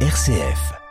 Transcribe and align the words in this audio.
RCF. 0.00 0.85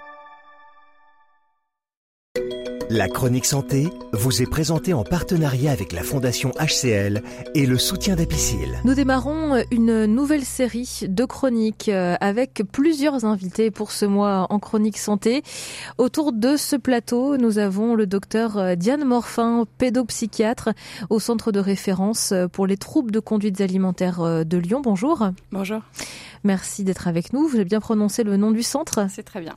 La 2.92 3.08
chronique 3.08 3.46
santé 3.46 3.90
vous 4.14 4.44
est 4.44 4.46
présentée 4.46 4.94
en 4.94 5.04
partenariat 5.04 5.72
avec 5.72 5.92
la 5.92 6.04
Fondation 6.04 6.52
HCL 6.60 7.24
et 7.56 7.66
le 7.66 7.80
soutien 7.80 8.16
d'Apicil. 8.16 8.80
Nous 8.84 8.94
démarrons 8.94 9.64
une 9.72 10.06
nouvelle 10.06 10.46
série 10.46 11.00
de 11.08 11.26
chroniques 11.26 11.90
euh, 11.90 12.16
avec 12.22 12.62
plusieurs 12.72 13.26
invités 13.26 13.72
pour 13.72 13.92
ce 13.92 14.06
mois 14.06 14.46
en 14.52 14.60
chronique 14.60 15.00
santé. 15.00 15.42
Autour 15.98 16.32
de 16.32 16.58
ce 16.58 16.76
plateau, 16.76 17.38
nous 17.38 17.58
avons 17.58 17.96
le 17.96 18.06
docteur 18.06 18.58
euh, 18.58 18.76
Diane 18.76 19.04
Morfin, 19.04 19.66
pédopsychiatre 19.80 20.70
au 21.10 21.20
centre 21.20 21.52
de 21.52 21.60
référence 21.60 22.36
pour 22.52 22.68
les 22.68 22.78
troubles 22.78 23.12
de 23.12 23.20
conduite 23.20 23.62
alimentaire 23.62 24.22
euh, 24.22 24.44
de 24.44 24.58
Lyon. 24.60 24.82
Bonjour. 24.84 25.30
Bonjour. 25.52 25.82
Merci 26.44 26.84
d'être 26.84 27.08
avec 27.08 27.34
nous. 27.34 27.48
Vous 27.48 27.56
avez 27.56 27.66
bien 27.66 27.80
prononcé 27.80 28.24
le 28.24 28.38
nom 28.38 28.52
du 28.52 28.62
centre 28.62 29.08
C'est 29.10 29.24
très 29.24 29.42
bien. 29.42 29.56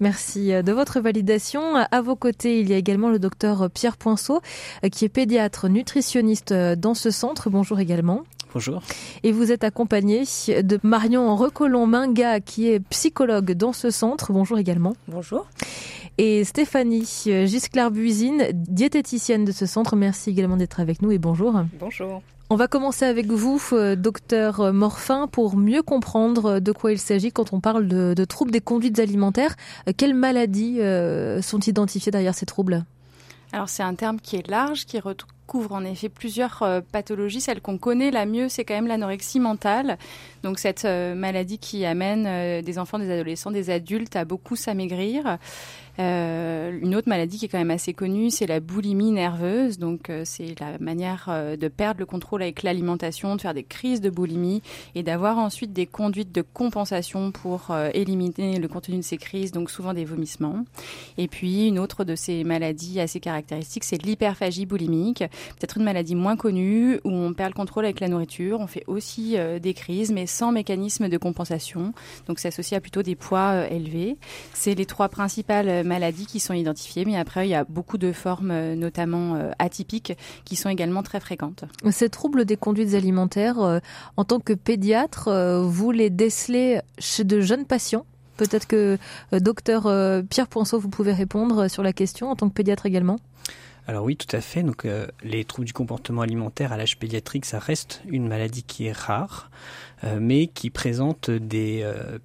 Merci 0.00 0.48
de 0.48 0.72
votre 0.72 1.00
validation. 1.00 1.76
À 1.76 2.02
vos 2.02 2.14
côtés, 2.14 2.65
il 2.66 2.72
y 2.72 2.74
a 2.74 2.78
également 2.78 3.08
le 3.08 3.18
docteur 3.18 3.70
Pierre 3.70 3.96
Poinceau, 3.96 4.40
qui 4.92 5.04
est 5.04 5.08
pédiatre 5.08 5.68
nutritionniste 5.68 6.52
dans 6.52 6.94
ce 6.94 7.10
centre. 7.10 7.48
Bonjour 7.48 7.78
également. 7.78 8.22
Bonjour. 8.52 8.82
Et 9.22 9.32
vous 9.32 9.52
êtes 9.52 9.64
accompagné 9.64 10.22
de 10.48 10.80
Marion 10.82 11.36
Recolon-Minga, 11.36 12.40
qui 12.40 12.68
est 12.70 12.80
psychologue 12.80 13.52
dans 13.52 13.72
ce 13.72 13.90
centre. 13.90 14.32
Bonjour 14.32 14.58
également. 14.58 14.94
Bonjour. 15.08 15.46
Et 16.18 16.44
Stéphanie 16.44 17.04
Gisclair-Buisine, 17.26 18.44
diététicienne 18.52 19.44
de 19.44 19.52
ce 19.52 19.66
centre. 19.66 19.96
Merci 19.96 20.30
également 20.30 20.56
d'être 20.56 20.80
avec 20.80 21.02
nous 21.02 21.10
et 21.12 21.18
bonjour. 21.18 21.60
Bonjour. 21.78 22.22
On 22.48 22.54
va 22.54 22.68
commencer 22.68 23.04
avec 23.04 23.26
vous, 23.26 23.60
docteur 23.96 24.72
Morfin, 24.72 25.26
pour 25.26 25.56
mieux 25.56 25.82
comprendre 25.82 26.60
de 26.60 26.70
quoi 26.72 26.92
il 26.92 26.98
s'agit 27.00 27.32
quand 27.32 27.52
on 27.52 27.58
parle 27.58 27.88
de, 27.88 28.24
troubles 28.24 28.52
des 28.52 28.60
conduites 28.60 29.00
alimentaires. 29.00 29.56
Quelles 29.96 30.14
maladies 30.14 30.80
euh, 30.80 31.42
sont 31.42 31.58
identifiées 31.58 32.12
derrière 32.12 32.36
ces 32.36 32.46
troubles? 32.46 32.84
Alors 33.52 33.68
c'est 33.68 33.82
un 33.82 33.94
terme 33.94 34.20
qui 34.20 34.36
est 34.36 34.48
large, 34.48 34.86
qui 34.86 34.98
recouvre 34.98 35.72
en 35.72 35.84
effet 35.84 36.08
plusieurs 36.08 36.62
euh, 36.62 36.80
pathologies. 36.92 37.40
Celle 37.40 37.60
qu'on 37.60 37.78
connaît 37.78 38.10
la 38.10 38.26
mieux, 38.26 38.48
c'est 38.48 38.64
quand 38.64 38.74
même 38.74 38.88
l'anorexie 38.88 39.40
mentale. 39.40 39.98
Donc 40.42 40.58
cette 40.58 40.84
euh, 40.84 41.14
maladie 41.14 41.58
qui 41.58 41.84
amène 41.84 42.26
euh, 42.26 42.62
des 42.62 42.78
enfants, 42.78 42.98
des 42.98 43.10
adolescents, 43.10 43.50
des 43.50 43.70
adultes 43.70 44.16
à 44.16 44.24
beaucoup 44.24 44.56
s'amaigrir. 44.56 45.38
Euh, 45.98 46.78
une 46.80 46.94
autre 46.94 47.08
maladie 47.08 47.38
qui 47.38 47.46
est 47.46 47.48
quand 47.48 47.58
même 47.58 47.70
assez 47.70 47.94
connue, 47.94 48.30
c'est 48.30 48.46
la 48.46 48.60
boulimie 48.60 49.12
nerveuse. 49.12 49.78
Donc, 49.78 50.10
euh, 50.10 50.22
c'est 50.24 50.58
la 50.60 50.78
manière 50.78 51.26
euh, 51.28 51.56
de 51.56 51.68
perdre 51.68 52.00
le 52.00 52.06
contrôle 52.06 52.42
avec 52.42 52.62
l'alimentation, 52.62 53.36
de 53.36 53.40
faire 53.40 53.54
des 53.54 53.62
crises 53.62 54.00
de 54.00 54.10
boulimie 54.10 54.62
et 54.94 55.02
d'avoir 55.02 55.38
ensuite 55.38 55.72
des 55.72 55.86
conduites 55.86 56.32
de 56.32 56.42
compensation 56.42 57.30
pour 57.32 57.74
éliminer 57.94 58.58
le 58.58 58.68
contenu 58.68 58.96
de 58.96 59.02
ces 59.02 59.16
crises, 59.16 59.52
donc 59.52 59.70
souvent 59.70 59.94
des 59.94 60.04
vomissements. 60.04 60.64
Et 61.18 61.28
puis, 61.28 61.68
une 61.68 61.78
autre 61.78 62.04
de 62.04 62.14
ces 62.14 62.44
maladies 62.44 63.00
assez 63.00 63.20
caractéristiques, 63.20 63.84
c'est 63.84 64.02
l'hyperphagie 64.02 64.66
boulimique. 64.66 65.18
Peut-être 65.18 65.78
une 65.78 65.84
maladie 65.84 66.14
moins 66.14 66.36
connue 66.36 67.00
où 67.04 67.10
on 67.10 67.32
perd 67.32 67.50
le 67.50 67.56
contrôle 67.56 67.84
avec 67.84 68.00
la 68.00 68.08
nourriture. 68.08 68.60
On 68.60 68.66
fait 68.66 68.84
aussi 68.86 69.36
des 69.60 69.74
crises, 69.74 70.12
mais 70.12 70.26
sans 70.26 70.52
mécanisme 70.52 71.08
de 71.08 71.18
compensation. 71.18 71.92
Donc, 72.26 72.38
c'est 72.38 72.48
associé 72.48 72.76
à 72.76 72.80
plutôt 72.80 73.02
des 73.02 73.16
poids 73.16 73.68
élevés. 73.70 74.16
C'est 74.52 74.74
les 74.74 74.86
trois 74.86 75.08
principales 75.08 75.84
maladies 75.86 76.26
qui 76.26 76.40
sont 76.40 76.54
identifiées, 76.54 77.04
mais 77.04 77.16
après, 77.16 77.46
il 77.46 77.50
y 77.50 77.54
a 77.54 77.64
beaucoup 77.64 77.98
de 77.98 78.12
formes, 78.12 78.74
notamment 78.74 79.50
atypiques, 79.58 80.16
qui 80.44 80.56
sont 80.56 80.68
également 80.68 81.02
très 81.02 81.20
fréquentes. 81.20 81.64
Ces 81.90 82.10
troubles 82.10 82.44
des 82.44 82.56
conduites 82.56 82.94
alimentaires, 82.94 83.60
euh, 83.60 83.78
en 84.16 84.24
tant 84.24 84.40
que 84.40 84.52
pédiatre, 84.52 85.28
euh, 85.28 85.62
vous 85.62 85.90
les 85.90 86.10
décelez 86.10 86.80
chez 86.98 87.24
de 87.24 87.40
jeunes 87.40 87.64
patients? 87.64 88.04
Peut-être 88.36 88.66
que 88.66 88.98
euh, 89.32 89.40
docteur 89.40 89.82
Pierre 90.28 90.48
Poinceau, 90.48 90.78
vous 90.78 90.88
pouvez 90.88 91.12
répondre 91.12 91.68
sur 91.68 91.82
la 91.82 91.92
question 91.92 92.30
en 92.30 92.36
tant 92.36 92.48
que 92.48 92.54
pédiatre 92.54 92.86
également? 92.86 93.18
Alors 93.88 94.04
oui, 94.04 94.16
tout 94.16 94.34
à 94.34 94.40
fait. 94.40 94.62
Donc 94.62 94.84
euh, 94.84 95.06
les 95.22 95.44
troubles 95.44 95.66
du 95.66 95.72
comportement 95.72 96.22
alimentaire 96.22 96.72
à 96.72 96.76
l'âge 96.76 96.98
pédiatrique, 96.98 97.44
ça 97.44 97.58
reste 97.58 98.02
une 98.08 98.26
maladie 98.26 98.64
qui 98.64 98.86
est 98.86 98.96
rare, 98.96 99.50
euh, 100.04 100.18
mais 100.20 100.48
qui 100.48 100.70
présente 100.70 101.30
des 101.30 101.80
euh, 101.82 102.18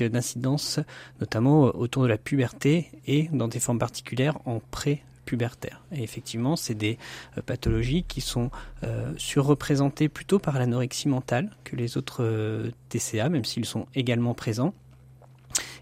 d'incidence, 0.00 0.80
notamment 1.20 1.64
autour 1.74 2.02
de 2.02 2.08
la 2.08 2.18
puberté 2.18 2.90
et 3.06 3.28
dans 3.32 3.48
des 3.48 3.60
formes 3.60 3.78
particulières 3.78 4.38
en 4.44 4.60
pré 4.70 5.02
pubertaire. 5.24 5.82
Et 5.92 6.02
effectivement, 6.02 6.56
c'est 6.56 6.74
des 6.74 6.98
euh, 7.38 7.42
pathologies 7.42 8.04
qui 8.06 8.20
sont 8.20 8.50
euh, 8.84 9.12
surreprésentées 9.16 10.08
plutôt 10.08 10.38
par 10.38 10.58
l'anorexie 10.58 11.08
mentale 11.08 11.50
que 11.64 11.76
les 11.76 11.96
autres 11.96 12.22
euh, 12.22 12.70
TCA, 12.88 13.28
même 13.28 13.44
s'ils 13.44 13.64
sont 13.64 13.86
également 13.94 14.34
présents 14.34 14.74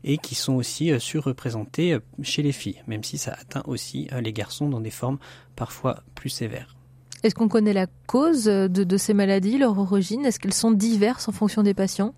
et 0.02 0.18
qui 0.18 0.34
sont 0.34 0.54
aussi 0.54 0.98
surreprésentés 0.98 1.98
chez 2.22 2.42
les 2.42 2.52
filles, 2.52 2.82
même 2.86 3.04
si 3.04 3.18
ça 3.18 3.36
atteint 3.38 3.62
aussi 3.66 4.08
les 4.18 4.32
garçons 4.32 4.68
dans 4.68 4.80
des 4.80 4.90
formes 4.90 5.18
parfois 5.56 6.02
plus 6.14 6.30
sévères. 6.30 6.74
Est-ce 7.22 7.34
qu'on 7.34 7.48
connaît 7.48 7.74
la 7.74 7.86
cause 8.06 8.44
de 8.44 8.96
ces 8.96 9.12
maladies, 9.12 9.58
leur 9.58 9.78
origine? 9.78 10.24
Est-ce 10.24 10.40
qu'elles 10.40 10.54
sont 10.54 10.70
diverses 10.70 11.28
en 11.28 11.32
fonction 11.32 11.62
des 11.62 11.74
patients? 11.74 12.14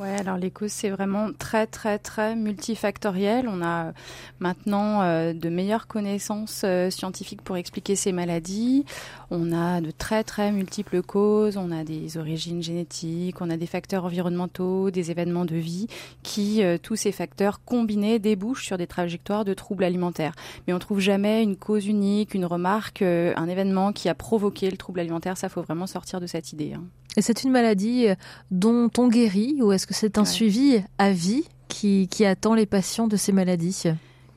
Ouais, 0.00 0.18
alors 0.18 0.38
les 0.38 0.50
causes 0.50 0.72
c'est 0.72 0.88
vraiment 0.88 1.28
très 1.38 1.66
très 1.66 1.98
très 1.98 2.34
multifactoriel. 2.34 3.46
On 3.46 3.62
a 3.62 3.92
maintenant 4.38 5.02
euh, 5.02 5.34
de 5.34 5.50
meilleures 5.50 5.88
connaissances 5.88 6.62
euh, 6.64 6.88
scientifiques 6.88 7.42
pour 7.42 7.58
expliquer 7.58 7.96
ces 7.96 8.10
maladies. 8.10 8.86
On 9.30 9.52
a 9.52 9.82
de 9.82 9.90
très 9.90 10.24
très 10.24 10.52
multiples 10.52 11.02
causes. 11.02 11.58
On 11.58 11.70
a 11.70 11.84
des 11.84 12.16
origines 12.16 12.62
génétiques, 12.62 13.42
on 13.42 13.50
a 13.50 13.58
des 13.58 13.66
facteurs 13.66 14.06
environnementaux, 14.06 14.90
des 14.90 15.10
événements 15.10 15.44
de 15.44 15.56
vie 15.56 15.86
qui 16.22 16.64
euh, 16.64 16.78
tous 16.82 16.96
ces 16.96 17.12
facteurs 17.12 17.62
combinés 17.62 18.18
débouchent 18.18 18.64
sur 18.64 18.78
des 18.78 18.86
trajectoires 18.86 19.44
de 19.44 19.52
troubles 19.52 19.84
alimentaires. 19.84 20.32
Mais 20.66 20.72
on 20.72 20.78
trouve 20.78 21.00
jamais 21.00 21.42
une 21.42 21.56
cause 21.56 21.86
unique, 21.86 22.32
une 22.32 22.46
remarque, 22.46 23.02
un 23.02 23.48
événement 23.48 23.92
qui 23.92 24.08
a 24.08 24.14
provoqué 24.14 24.70
le 24.70 24.78
trouble 24.78 25.00
alimentaire. 25.00 25.36
Ça 25.36 25.50
faut 25.50 25.60
vraiment 25.60 25.86
sortir 25.86 26.22
de 26.22 26.26
cette 26.26 26.54
idée. 26.54 26.72
Hein. 26.72 26.84
Et 27.20 27.22
c'est 27.22 27.44
une 27.44 27.50
maladie 27.50 28.06
dont 28.50 28.88
on 28.96 29.08
guérit 29.08 29.56
ou 29.60 29.72
est-ce 29.72 29.86
que 29.86 29.92
c'est 29.92 30.16
un 30.16 30.22
ouais. 30.22 30.26
suivi 30.26 30.82
à 30.96 31.12
vie 31.12 31.44
qui, 31.68 32.08
qui, 32.08 32.24
attend 32.24 32.54
les 32.54 32.64
patients 32.64 33.08
de 33.08 33.16
ces 33.16 33.30
maladies? 33.30 33.82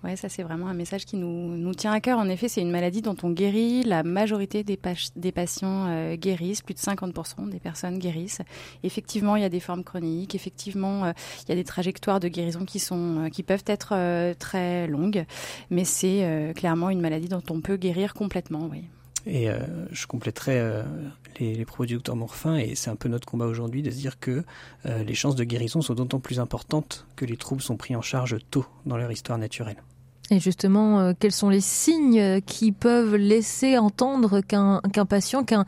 Oui, 0.03 0.17
ça 0.17 0.27
c'est 0.27 0.44
vraiment 0.44 0.67
un 0.67 0.73
message 0.73 1.05
qui 1.05 1.16
nous, 1.16 1.55
nous 1.55 1.73
tient 1.73 1.94
à 1.94 2.01
cœur. 2.01 2.19
En 2.19 2.27
effet, 2.27 2.49
c'est 2.49 2.59
une 2.59 2.71
maladie 2.71 3.01
dont 3.01 3.16
on 3.23 3.29
guérit. 3.29 3.83
La 3.83 4.03
majorité 4.03 4.66
des, 4.66 4.75
pa 4.75 4.95
des 5.16 5.31
patients 5.31 5.85
euh, 5.88 6.17
guérissent, 6.17 6.61
plus 6.61 6.73
de 6.73 6.79
50% 6.79 7.47
des 7.47 7.61
personnes 7.61 7.99
guérissent. 7.99 8.41
Effectivement, 8.83 9.38
il 9.38 9.44
y 9.44 9.45
a 9.45 9.50
des 9.50 9.61
formes 9.61 9.85
chroniques. 9.85 10.35
Effectivement, 10.35 11.05
euh, 11.05 11.13
il 11.45 11.50
y 11.50 11.51
a 11.53 11.55
des 11.55 11.63
trajectoires 11.63 12.19
de 12.19 12.27
guérison 12.27 12.65
qui, 12.65 12.79
sont, 12.79 13.27
euh, 13.27 13.29
qui 13.29 13.44
peuvent 13.44 13.63
être 13.65 14.33
très 14.39 14.88
longues. 14.88 15.23
Mais 15.69 15.85
c'est 15.85 16.51
clairement 16.53 16.89
une 16.89 17.00
maladie 17.00 17.29
dont 17.29 17.44
on 17.50 17.61
peut 17.61 17.77
guérir 17.77 18.13
complètement, 18.13 18.67
oui. 18.69 18.83
Et 19.25 19.50
euh, 19.50 19.59
je 19.91 20.06
compléterai 20.06 20.59
euh, 20.59 20.84
les, 21.39 21.56
les, 21.56 21.66
propos 21.66 21.85
du 21.85 21.94
docteur 21.94 22.16
Morfin, 22.16 22.57
et 22.57 22.75
c'est 22.75 22.89
un 22.89 22.95
peu 22.95 23.07
notre 23.07 23.28
combat 23.28 23.45
aujourd'hui 23.45 23.81
de 23.81 23.89
se 23.89 23.95
dire 23.95 24.19
que 24.19 24.44
euh, 24.85 25.03
les 25.03 25.16
chances 25.16 25.35
de 25.35 25.44
guérison 25.44 25.81
sont 25.81 25.94
d'autant 25.94 26.19
plus 26.19 26.39
importantes 26.39 27.06
que 27.16 27.25
les 27.25 27.38
troubles 27.38 27.62
sont 27.62 27.78
pris 27.78 27.95
en 27.95 28.01
charge 28.01 28.38
tôt 28.51 28.66
dans 28.85 28.97
leur 28.97 29.12
histoire 29.12 29.38
naturelle. 29.38 29.78
Et 30.29 30.39
justement, 30.39 31.13
quels 31.19 31.33
sont 31.33 31.50
les 31.50 31.62
signes 31.62 32.41
qui 32.41 32.72
peuvent 32.72 33.16
laisser 33.16 33.78
entendre 33.78 34.39
qu'un 34.39 34.81
qu 34.94 35.06
patient, 35.06 35.44
qu'un 35.44 35.66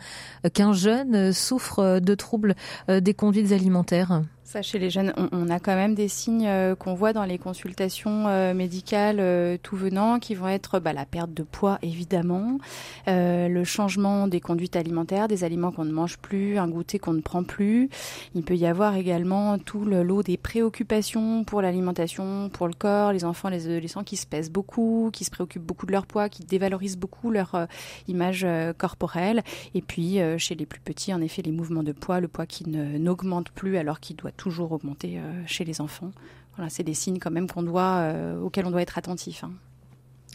qu 0.53 0.73
jeune 0.73 1.33
souffre 1.33 1.99
de 1.99 2.15
troubles 2.15 2.55
des 2.87 3.13
conduites 3.13 3.51
alimentaires? 3.51 4.23
Ça, 4.45 4.61
chez 4.61 4.77
les 4.77 4.91
jeunes, 4.91 5.11
on, 5.17 5.27
on, 5.31 5.49
a 5.49 5.59
quand 5.59 5.73
même 5.73 5.95
des 5.95 6.07
signes 6.07 6.45
euh, 6.47 6.75
qu'on 6.75 6.93
voit 6.93 7.13
dans 7.13 7.23
les 7.25 7.39
consultations 7.39 8.27
euh, 8.27 8.53
médicales 8.53 9.17
euh, 9.19 9.57
tout 9.61 9.75
venant, 9.75 10.19
qui 10.19 10.35
vont 10.35 10.47
être 10.47 10.79
bah, 10.79 10.93
la 10.93 11.05
perte 11.05 11.33
de 11.33 11.41
poids, 11.41 11.79
évidemment, 11.81 12.59
le 13.07 13.63
changement 13.63 14.27
des 14.27 14.39
conduites 14.39 14.75
alimentaires, 14.75 15.27
des 15.27 15.43
aliments 15.43 15.71
qu'on 15.71 15.85
ne 15.85 15.91
mange 15.91 16.17
plus, 16.19 16.59
un 16.59 16.67
goûter 16.67 16.99
qu'on 16.99 17.13
ne 17.13 17.21
prend 17.21 17.43
plus. 17.43 17.89
Il 18.35 18.43
peut 18.43 18.55
y 18.55 18.67
avoir 18.67 18.95
également 18.95 19.57
tout 19.57 19.83
le 19.83 20.03
lot 20.03 20.21
des 20.21 20.37
préoccupations 20.37 21.43
pour 21.43 21.63
l'alimentation, 21.63 22.49
pour 22.49 22.67
le 22.67 22.73
corps, 22.73 23.13
les 23.13 23.25
enfants, 23.25 23.49
les 23.49 23.65
adolescents 23.65 24.03
qui 24.03 24.15
se 24.15 24.27
pèsent 24.27 24.51
beaucoup, 24.51 25.09
qui 25.11 25.23
se 25.23 25.31
préoccupent 25.31 25.65
beaucoup 25.65 25.87
de 25.87 25.91
leur 25.91 26.05
poids, 26.05 26.29
qui 26.29 26.43
dévalorisent 26.43 26.97
beaucoup 26.97 27.31
leur 27.31 27.67
image 28.07 28.45
corporelle. 28.77 29.43
Et 29.73 29.81
puis, 29.81 30.19
chez 30.37 30.53
les 30.53 30.67
plus 30.67 30.81
petits, 30.81 31.13
en 31.13 31.21
effet, 31.21 31.41
les 31.41 31.51
mouvements 31.51 31.83
de 31.83 31.93
poids, 31.93 32.19
le 32.19 32.27
poids 32.27 32.45
qui 32.45 32.69
n'augmente 32.69 33.49
plus 33.49 33.77
alors 33.77 33.99
qu'il 33.99 34.15
doit 34.15 34.31
toujours 34.35 34.71
augmenter 34.71 35.17
euh, 35.17 35.43
chez 35.45 35.63
les 35.63 35.81
enfants. 35.81 36.11
Voilà, 36.55 36.69
c'est 36.69 36.83
des 36.83 36.93
signes 36.93 37.19
quand 37.19 37.31
même 37.31 37.49
qu'on 37.49 37.63
doit, 37.63 37.97
euh, 37.97 38.39
auxquels 38.41 38.65
on 38.65 38.71
doit 38.71 38.81
être 38.81 38.97
attentif. 38.97 39.43
Hein. 39.43 39.51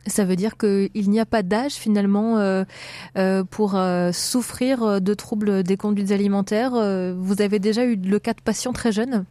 Ça 0.06 0.24
veut 0.24 0.36
dire 0.36 0.56
qu'il 0.56 1.10
n'y 1.10 1.20
a 1.20 1.26
pas 1.26 1.42
d'âge 1.42 1.72
finalement 1.72 2.38
euh, 2.38 2.64
euh, 3.18 3.44
pour 3.44 3.76
euh, 3.76 4.12
souffrir 4.12 5.00
de 5.00 5.14
troubles 5.14 5.62
des 5.62 5.76
conduites 5.76 6.10
alimentaires. 6.10 6.72
vous 7.14 7.42
avez 7.42 7.58
déjà 7.58 7.84
eu 7.84 7.96
le 7.96 8.18
cas 8.18 8.32
de 8.32 8.40
patients 8.40 8.72
très 8.72 8.92
jeunes? 8.92 9.24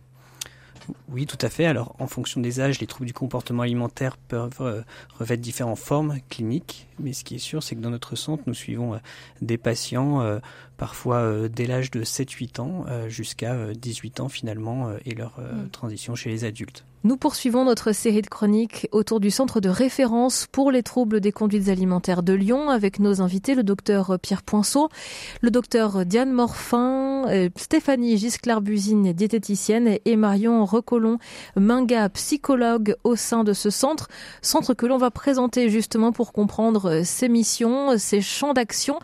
Oui, 1.10 1.26
tout 1.26 1.38
à 1.42 1.50
fait. 1.50 1.66
Alors, 1.66 1.96
en 2.00 2.08
fonction 2.08 2.42
des 2.42 2.60
âges, 2.60 2.80
les 2.80 2.88
troubles 2.88 3.08
du 3.08 3.14
comportement 3.14 3.64
alimentaire 3.64 4.18
peuvent 4.18 4.62
euh, 4.62 4.82
revêtre 5.18 5.42
différentes 5.42 5.80
formes 5.80 6.20
cliniques. 6.30 6.88
Mais 7.00 7.14
ce 7.14 7.24
qui 7.24 7.36
est 7.36 7.40
sûr, 7.40 7.64
c'est 7.64 7.76
que 7.76 7.82
dans 7.82 7.90
notre 7.90 8.16
centre, 8.16 8.44
nous 8.48 8.54
suivons 8.54 8.96
euh, 8.96 8.98
des 9.42 9.58
patients, 9.58 10.22
euh, 10.22 10.40
parfois 10.80 11.48
dès 11.50 11.68
l'âge 11.68 11.92
de 11.92 12.04
7-8 12.04 12.62
ans 12.62 12.86
jusqu'à 13.08 13.74
18 13.74 14.22
ans 14.22 14.30
finalement, 14.30 14.90
et 15.06 15.14
leur 15.14 15.40
mm. 15.40 15.70
transition 15.70 16.16
chez 16.16 16.30
les 16.30 16.46
adultes. 16.46 16.86
Nous 17.06 17.16
poursuivons 17.16 17.64
notre 17.64 17.94
série 17.94 18.22
de 18.22 18.28
chroniques 18.28 18.90
autour 18.92 19.22
du 19.22 19.32
centre 19.32 19.62
de 19.62 19.70
référence 19.70 20.48
pour 20.52 20.70
les 20.70 20.84
troubles 20.84 21.22
des 21.22 21.32
conduites 21.32 21.70
alimentaires 21.70 22.24
de 22.24 22.34
Lyon 22.34 22.70
avec 22.70 23.00
nos 23.00 23.22
invités, 23.22 23.56
le 23.56 23.64
docteur 23.64 24.20
Pierre 24.22 24.44
Poinceau, 24.44 24.90
le 25.40 25.50
docteur 25.50 26.06
Diane 26.06 26.34
Morfin, 26.34 27.26
euh, 27.30 27.48
Stéphanie 27.56 28.18
Gisclar-Buzine, 28.18 29.14
diététicienne, 29.14 29.98
et 30.04 30.18
Marion 30.18 30.66
Recolon, 30.66 31.20
Minga, 31.56 32.10
psychologue 32.10 32.98
au 33.06 33.16
sein 33.16 33.46
de 33.46 33.54
ce 33.54 33.70
centre. 33.70 34.10
Centre 34.42 34.74
que 34.74 34.86
l'on 34.86 34.98
va 34.98 35.10
présenter 35.10 35.70
justement 35.70 36.12
pour 36.12 36.34
comprendre 36.34 37.04
ses 37.06 37.30
missions, 37.30 37.98
ses 37.98 38.20
champs 38.20 38.54
d'action. 38.54 39.00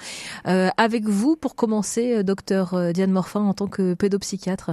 Euh, 0.47 0.67
avec 0.75 1.05
vous, 1.05 1.37
pour 1.37 1.55
commencer, 1.65 2.23
docteur 2.23 2.93
Diane 2.93 3.09
Morfin, 3.09 3.41
en 3.41 3.55
tant 3.55 3.65
que 3.65 3.95
pédopsychiatre. 3.95 4.69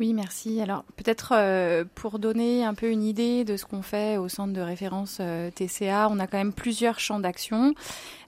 Oui, 0.00 0.14
merci. 0.14 0.60
Alors 0.60 0.84
peut-être 0.94 1.32
euh, 1.34 1.84
pour 1.96 2.20
donner 2.20 2.64
un 2.64 2.74
peu 2.74 2.88
une 2.88 3.02
idée 3.02 3.44
de 3.44 3.56
ce 3.56 3.64
qu'on 3.64 3.82
fait 3.82 4.16
au 4.16 4.28
centre 4.28 4.52
de 4.52 4.60
référence 4.60 5.18
euh, 5.20 5.50
TCA, 5.50 6.08
on 6.08 6.20
a 6.20 6.28
quand 6.28 6.38
même 6.38 6.52
plusieurs 6.52 7.00
champs 7.00 7.18
d'action. 7.18 7.74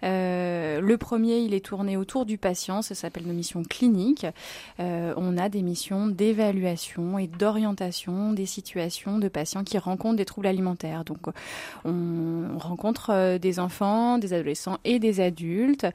Euh, 0.02 0.80
le 0.80 0.98
premier, 0.98 1.38
il 1.38 1.54
est 1.54 1.64
tourné 1.64 1.96
autour 1.96 2.26
du 2.26 2.38
patient, 2.38 2.82
ça 2.82 2.96
s'appelle 2.96 3.24
nos 3.24 3.34
missions 3.34 3.62
cliniques. 3.62 4.26
on 4.78 5.38
a 5.38 5.48
des 5.48 5.62
missions 5.62 6.08
d'évaluation 6.08 7.18
et 7.18 7.28
d'orientation 7.28 8.32
des 8.32 8.46
situations 8.46 9.18
de 9.18 9.28
patients 9.28 9.62
qui 9.62 9.78
rencontrent 9.78 10.16
des 10.16 10.24
troubles 10.24 10.48
alimentaires. 10.48 11.04
Donc 11.04 11.18
on 11.84 12.58
rencontre 12.58 13.38
des 13.38 13.60
enfants, 13.60 14.18
des 14.18 14.32
adolescents 14.32 14.78
et 14.84 14.98
des 14.98 15.20
adultes 15.20 15.86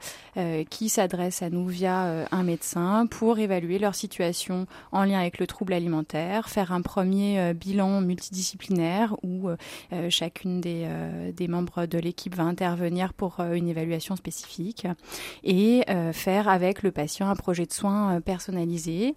qui 0.70 0.88
s'adressent 0.88 1.42
à 1.42 1.50
nous 1.50 1.66
via 1.66 2.26
un 2.30 2.42
médecin 2.44 3.06
pour 3.10 3.38
évaluer 3.40 3.78
leur 3.78 3.96
situation 3.96 4.66
en 4.92 5.04
lien 5.04 5.18
avec 5.18 5.38
le 5.38 5.46
trouble 5.46 5.65
alimentaire, 5.74 6.48
faire 6.48 6.72
un 6.72 6.82
premier 6.82 7.40
euh, 7.40 7.52
bilan 7.52 8.00
multidisciplinaire 8.00 9.16
où 9.22 9.48
euh, 9.48 9.56
euh, 9.92 10.10
chacune 10.10 10.60
des, 10.60 10.88
des, 11.34 11.48
membres 11.48 11.86
de 11.86 11.98
l'équipe 11.98 12.34
va 12.34 12.44
intervenir 12.44 13.12
pour 13.12 13.40
une 13.40 13.68
évaluation 13.68 14.16
spécifique 14.16 14.86
et 15.44 15.84
faire 16.12 16.48
avec 16.48 16.82
le 16.82 16.90
patient 16.90 17.28
un 17.28 17.36
projet 17.36 17.66
de 17.66 17.72
soins 17.72 18.20
personnalisé. 18.20 19.14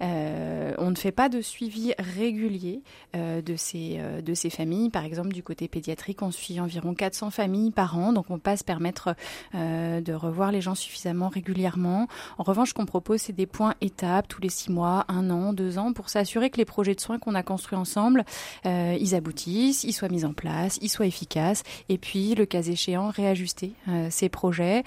on 0.00 0.90
ne 0.90 0.94
fait 0.96 1.12
pas 1.12 1.28
de 1.28 1.40
suivi 1.40 1.94
régulier 1.98 2.82
de, 3.14 3.56
ces, 3.56 4.00
de 4.22 4.34
ces 4.34 4.50
familles. 4.50 4.90
Par 4.90 5.04
exemple, 5.04 5.32
du 5.32 5.42
côté 5.42 5.68
pédiatrique, 5.68 6.22
on 6.22 6.30
suit 6.30 6.60
environ 6.60 6.94
400 6.94 7.30
familles 7.30 7.70
par 7.70 7.96
an, 7.96 8.12
donc 8.12 8.26
on 8.30 8.34
ne 8.34 8.38
peut 8.38 8.42
pas 8.42 8.56
se 8.56 8.64
permettre 8.64 9.14
de 9.54 10.12
revoir 10.12 10.50
les 10.50 10.60
gens 10.60 10.74
suffisamment 10.74 11.28
régulièrement. 11.28 12.08
En 12.38 12.42
revanche, 12.42 12.70
ce 12.70 12.74
qu'on 12.74 12.86
propose, 12.86 13.20
c'est 13.20 13.32
des 13.32 13.46
points 13.46 13.74
étapes 13.80 14.28
tous 14.28 14.42
les 14.42 14.48
six 14.48 14.70
mois, 14.70 15.04
un 15.08 15.30
an, 15.30 15.52
deux 15.52 15.78
ans 15.78 15.87
pour 15.92 16.08
s'assurer 16.08 16.50
que 16.50 16.56
les 16.56 16.64
projets 16.64 16.94
de 16.94 17.00
soins 17.00 17.18
qu'on 17.18 17.34
a 17.34 17.42
construits 17.42 17.78
ensemble, 17.78 18.24
euh, 18.66 18.96
ils 19.00 19.14
aboutissent, 19.14 19.84
ils 19.84 19.92
soient 19.92 20.08
mis 20.08 20.24
en 20.24 20.32
place, 20.32 20.78
ils 20.82 20.88
soient 20.88 21.06
efficaces, 21.06 21.62
et 21.88 21.98
puis, 21.98 22.34
le 22.34 22.46
cas 22.46 22.62
échéant, 22.62 23.10
réajuster 23.10 23.72
euh, 23.88 24.08
ces 24.10 24.28
projets 24.28 24.84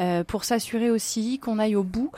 euh, 0.00 0.24
pour 0.24 0.44
s'assurer 0.44 0.90
aussi 0.90 1.38
qu'on 1.38 1.58
aille 1.58 1.76
au 1.76 1.84
bout 1.84 2.10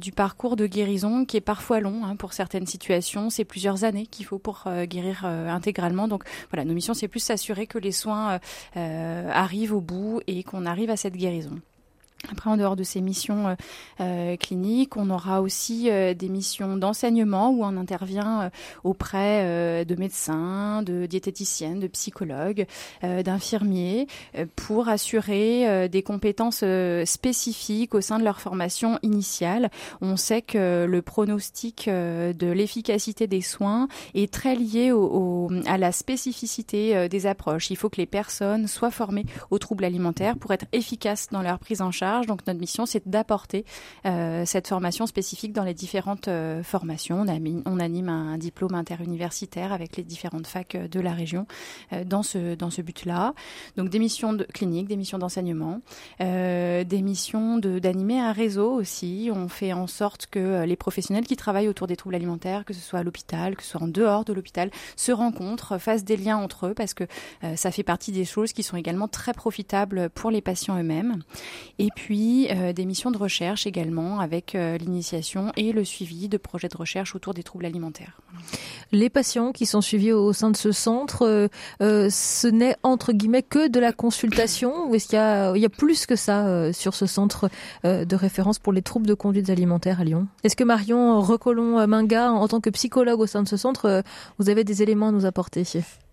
du 0.00 0.12
parcours 0.12 0.56
de 0.56 0.66
guérison 0.66 1.24
qui 1.24 1.36
est 1.36 1.40
parfois 1.42 1.80
long 1.80 2.04
hein, 2.04 2.16
pour 2.16 2.32
certaines 2.32 2.66
situations. 2.66 3.30
C'est 3.30 3.44
plusieurs 3.44 3.84
années 3.84 4.06
qu'il 4.06 4.24
faut 4.24 4.38
pour 4.38 4.64
guérir 4.84 5.24
intégralement. 5.24 6.08
Donc 6.08 6.24
voilà, 6.50 6.64
nos 6.64 6.74
missions, 6.74 6.94
c'est 6.94 7.08
plus 7.08 7.20
s'assurer 7.20 7.66
que 7.66 7.78
les 7.78 7.92
soins 7.92 8.40
arrivent 8.74 9.74
au 9.74 9.80
bout 9.80 10.20
et 10.26 10.42
qu'on 10.42 10.66
arrive 10.66 10.90
à 10.90 10.96
cette 10.96 11.16
guérison. 11.16 11.60
Après, 12.32 12.50
en 12.50 12.56
dehors 12.56 12.76
de 12.76 12.82
ces 12.82 13.00
missions 13.00 13.48
euh, 13.48 13.54
euh, 14.00 14.36
cliniques, 14.36 14.96
on 14.96 15.10
aura 15.10 15.40
aussi 15.42 15.90
euh, 15.90 16.14
des 16.14 16.28
missions 16.28 16.76
d'enseignement 16.76 17.50
où 17.50 17.64
on 17.64 17.76
intervient 17.76 18.50
auprès 18.84 19.84
de 19.84 19.94
médecins, 19.96 20.82
de 20.82 21.06
diététiciennes, 21.06 21.80
de 21.80 21.86
psychologues, 21.86 22.66
d'infirmiers 23.02 24.06
pour 24.54 24.88
assurer 24.88 25.88
des 25.88 26.02
compétences 26.02 26.64
spécifiques 27.04 27.94
au 27.94 28.00
sein 28.00 28.18
de 28.18 28.24
leur 28.24 28.40
formation 28.40 28.98
initiale. 29.02 29.70
On 30.00 30.16
sait 30.16 30.42
que 30.42 30.86
le 30.86 31.02
pronostic 31.02 31.88
de 31.88 32.50
l'efficacité 32.50 33.26
des 33.26 33.40
soins 33.40 33.88
est 34.14 34.32
très 34.32 34.54
lié 34.56 34.92
au, 34.92 35.50
à 35.66 35.78
la 35.78 35.92
spécificité 35.92 37.08
des 37.08 37.26
approches. 37.26 37.70
Il 37.70 37.76
faut 37.76 37.88
que 37.88 38.00
les 38.00 38.06
personnes 38.06 38.66
soient 38.66 38.90
formées 38.90 39.26
aux 39.50 39.58
troubles 39.58 39.84
alimentaires 39.84 40.36
pour 40.36 40.52
être 40.52 40.66
efficaces 40.72 41.28
dans 41.30 41.42
leur 41.42 41.58
prise 41.58 41.82
en 41.82 41.90
charge 41.90 42.15
donc 42.24 42.46
notre 42.46 42.58
mission, 42.58 42.86
c'est 42.86 43.06
d'apporter 43.06 43.64
euh, 44.06 44.44
cette 44.46 44.68
formation 44.68 45.06
spécifique 45.06 45.52
dans 45.52 45.64
les 45.64 45.74
différentes 45.74 46.28
euh, 46.28 46.62
formations. 46.62 47.26
On, 47.66 47.80
anime 47.80 48.08
un 48.08 48.38
diplôme 48.38 48.74
interuniversitaire 48.74 49.72
avec 49.72 49.96
les 49.96 50.02
différentes 50.02 50.46
facs 50.46 50.74
euh, 50.74 50.88
de 50.88 51.00
la 51.00 51.12
région 51.12 51.46
dans 52.06 52.22
ce, 52.22 52.54
dans 52.54 52.70
ce 52.70 52.80
but-là. 52.80 53.34
Donc 53.76 53.90
des 53.90 53.98
missions 53.98 54.32
de 54.32 54.44
clinique, 54.44 54.88
des 54.88 54.96
missions 54.96 55.18
d'enseignement, 55.18 55.80
des 56.20 57.02
missions 57.02 57.58
d'animer 57.58 58.20
un 58.20 58.32
réseau 58.32 58.72
aussi. 58.72 59.30
On 59.34 59.48
fait 59.48 59.72
en 59.72 59.86
sorte 59.86 60.26
que 60.26 60.64
les 60.64 60.76
professionnels 60.76 61.26
qui 61.26 61.36
travaillent 61.36 61.68
autour 61.68 61.86
des 61.86 61.96
troubles 61.96 62.14
alimentaires, 62.14 62.64
que 62.64 62.72
ce 62.72 62.80
soit 62.80 63.00
à 63.00 63.02
l'hôpital, 63.02 63.56
que 63.56 63.62
ce 63.62 63.70
soit 63.70 63.82
en 63.82 63.88
dehors 63.88 64.24
de 64.24 64.32
l'hôpital, 64.32 64.70
se 64.96 65.12
rencontrent, 65.12 65.78
fassent 65.78 66.04
des 66.04 66.16
liens 66.16 66.36
entre 66.36 66.68
eux 66.68 66.74
parce 66.74 66.94
que 66.94 67.04
ça 67.56 67.70
fait 67.70 67.82
partie 67.82 68.12
des 68.12 68.24
choses 68.24 68.52
qui 68.52 68.62
sont 68.62 68.76
également 68.76 69.08
très 69.08 69.32
profitables 69.32 70.10
pour 70.10 70.30
les 70.30 70.40
patients 70.40 70.78
eux-mêmes. 70.78 71.22
Et 71.78 71.88
puis 71.94 72.05
euh, 72.10 72.72
des 72.72 72.86
missions 72.86 73.10
de 73.10 73.18
recherche 73.18 73.66
également 73.66 74.20
avec 74.20 74.54
euh, 74.54 74.76
l'initiation 74.78 75.52
et 75.56 75.72
le 75.72 75.84
suivi 75.84 76.28
de 76.28 76.36
projets 76.36 76.68
de 76.68 76.76
recherche 76.76 77.14
autour 77.14 77.34
des 77.34 77.42
troubles 77.42 77.66
alimentaires. 77.66 78.20
Les 78.92 79.10
patients 79.10 79.52
qui 79.52 79.66
sont 79.66 79.80
suivis 79.80 80.12
au 80.12 80.32
sein 80.32 80.50
de 80.50 80.56
ce 80.56 80.72
centre, 80.72 81.48
euh, 81.82 82.08
ce 82.10 82.46
n'est 82.46 82.76
entre 82.82 83.12
guillemets 83.12 83.42
que 83.42 83.68
de 83.68 83.80
la 83.80 83.92
consultation 83.92 84.88
ou 84.88 84.94
est-ce 84.94 85.08
qu'il 85.08 85.16
y 85.16 85.20
a, 85.20 85.56
il 85.56 85.62
y 85.62 85.66
a 85.66 85.70
plus 85.70 86.06
que 86.06 86.16
ça 86.16 86.72
sur 86.72 86.94
ce 86.94 87.06
centre 87.06 87.50
de 87.84 88.16
référence 88.16 88.58
pour 88.58 88.72
les 88.72 88.82
troubles 88.82 89.06
de 89.06 89.14
conduite 89.14 89.50
alimentaire 89.50 90.00
à 90.00 90.04
Lyon? 90.04 90.28
Est-ce 90.44 90.56
que 90.56 90.64
Marion 90.64 91.20
Recolon-Minga, 91.20 92.32
en 92.32 92.46
tant 92.48 92.60
que 92.60 92.70
psychologue 92.70 93.20
au 93.20 93.26
sein 93.26 93.42
de 93.42 93.48
ce 93.48 93.56
centre, 93.56 94.02
vous 94.38 94.48
avez 94.48 94.64
des 94.64 94.82
éléments 94.82 95.08
à 95.08 95.12
nous 95.12 95.26
apporter 95.26 95.64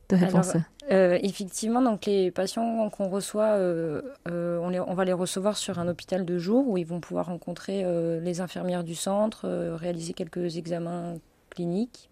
de 0.10 0.16
réponse? 0.16 0.54
Euh, 0.92 1.18
effectivement, 1.22 1.82
donc 1.82 2.06
les 2.06 2.30
patients 2.32 2.90
qu'on 2.90 3.08
reçoit, 3.08 3.52
euh, 3.52 4.02
euh, 4.30 4.58
on, 4.60 4.94
va 4.94 5.06
les 5.06 5.14
recevoir 5.14 5.56
sur 5.56 5.80
un 5.80 5.88
hôpital 5.88 6.26
de 6.26 6.38
jour 6.38 6.68
où 6.68 6.78
ils 6.78 6.86
vont 6.86 7.00
pouvoir 7.00 7.28
rencontrer 7.28 7.86
les 8.22 8.42
infirmières 8.42 8.84
du 8.84 8.96
centre, 8.96 9.48
réaliser 9.76 10.14
quelques 10.14 10.58
examens 10.58 11.16
cliniques. 11.50 12.10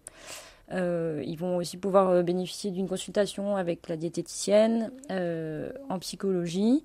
ils 0.70 1.36
vont 1.38 1.56
aussi 1.56 1.76
pouvoir 1.76 2.22
bénéficier 2.22 2.70
d'une 2.70 2.88
consultation 2.88 3.56
avec 3.56 3.88
la 3.88 3.96
diététicienne 3.96 4.90
en 5.10 5.98
psychologie 5.98 6.84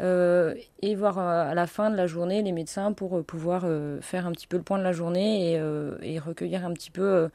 et 0.00 0.94
voir 0.94 1.18
à 1.18 1.54
la 1.54 1.66
fin 1.66 1.90
de 1.90 1.96
la 1.96 2.06
journée 2.06 2.42
les 2.42 2.52
médecins 2.52 2.92
pour 2.92 3.24
pouvoir 3.24 3.66
faire 4.02 4.26
un 4.26 4.32
petit 4.32 4.46
peu 4.46 4.56
le 4.56 4.62
point 4.62 4.78
de 4.78 4.84
la 4.84 4.92
journée 4.92 5.54
et 6.02 6.18
recueillir 6.20 6.64
un 6.64 6.72
petit 6.72 6.92
peu 6.92 7.28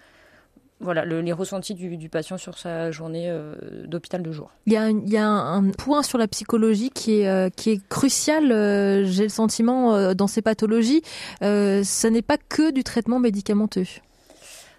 voilà, 0.80 1.06
les 1.06 1.32
ressentis 1.32 1.74
du, 1.74 2.10
patient 2.10 2.38
sur 2.38 2.58
sa 2.58 2.92
journée 2.92 3.30
euh, 3.30 3.56
d'hôpital 3.86 4.22
de 4.22 4.32
jour. 4.32 4.51
Il 4.65 4.74
y 4.74 4.77
a, 5.18 5.27
un, 5.27 5.70
point 5.72 6.03
sur 6.03 6.18
la 6.18 6.27
psychologie 6.27 6.89
qui 6.89 7.22
est, 7.22 7.27
euh, 7.27 7.50
crucial, 7.89 8.51
euh, 8.51 9.06
j'ai 9.06 9.24
le 9.24 9.30
sentiment, 9.30 10.13
dans 10.13 10.27
ces 10.27 10.42
pathologies. 10.42 11.01
ce 11.42 12.08
n'est 12.08 12.22
pas 12.22 12.38
que 12.38 12.72
du 12.72 12.84
traitement 12.84 13.20
médicamenteux. 13.20 13.86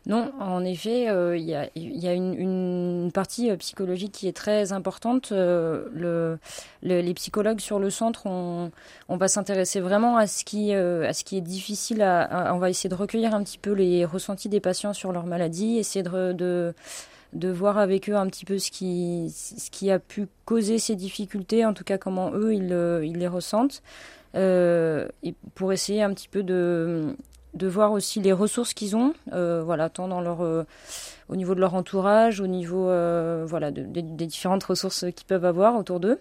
Non, 0.06 0.32
en 0.38 0.62
effet, 0.66 1.08
euh, 1.08 1.34
il 1.36 1.44
y 1.44 1.54
a, 1.54 2.12
une, 2.12 3.10
partie 3.12 3.50
euh, 3.50 3.56
psychologique 3.56 4.12
qui 4.12 4.28
est 4.28 4.36
très 4.36 4.72
importante. 4.72 5.32
Euh, 5.32 6.36
les 6.82 7.14
psychologues 7.14 7.60
sur 7.60 7.78
le 7.78 7.88
centre, 7.88 8.26
on, 8.26 8.70
va 9.08 9.28
s'intéresser 9.28 9.80
vraiment 9.80 10.18
à 10.18 10.26
ce 10.26 10.44
qui, 10.44 10.72
est 10.72 11.40
difficile. 11.40 12.02
À, 12.02 12.52
on 12.54 12.58
va 12.58 12.68
essayer 12.68 12.90
de 12.90 12.94
recueillir 12.94 13.34
un 13.34 13.42
petit 13.42 13.56
peu 13.58 13.72
les 13.72 14.04
ressentis 14.04 14.50
des 14.50 14.60
patients 14.60 14.92
sur 14.92 15.10
leur 15.10 15.24
maladie, 15.24 15.78
essayer 15.78 16.02
de, 16.02 16.74
voir 17.32 17.78
avec 17.78 18.10
eux 18.10 18.16
un 18.16 18.26
petit 18.26 18.44
peu 18.44 18.58
ce 18.58 18.70
qui, 18.70 19.90
a 19.90 19.98
pu 19.98 20.28
causer 20.44 20.78
ces 20.78 20.96
difficultés, 20.96 21.64
en 21.64 21.72
tout 21.72 21.84
cas 21.84 21.96
comment 21.96 22.30
eux 22.34 22.52
ils 22.52 23.16
les 23.16 23.28
ressentent, 23.28 23.82
pour 25.54 25.72
essayer 25.72 26.02
un 26.02 26.12
petit 26.12 26.28
peu 26.28 26.42
de, 26.42 27.16
de 27.54 27.68
voir 27.68 27.92
aussi 27.92 28.20
les 28.20 28.32
ressources 28.32 28.74
qu'ils 28.74 28.96
ont, 28.96 29.14
euh, 29.32 29.62
voilà, 29.64 29.88
tant 29.88 30.08
dans 30.08 30.20
leur, 30.20 30.42
euh, 30.42 30.64
au 31.28 31.36
niveau 31.36 31.54
de 31.54 31.60
leur 31.60 31.74
entourage, 31.74 32.40
au 32.40 32.46
niveau 32.46 32.88
euh, 32.88 33.44
voilà, 33.46 33.70
des 33.70 34.02
différentes 34.02 34.64
ressources 34.64 35.06
qu'ils 35.14 35.26
peuvent 35.26 35.44
avoir 35.44 35.76
autour 35.76 36.00
d'eux, 36.00 36.18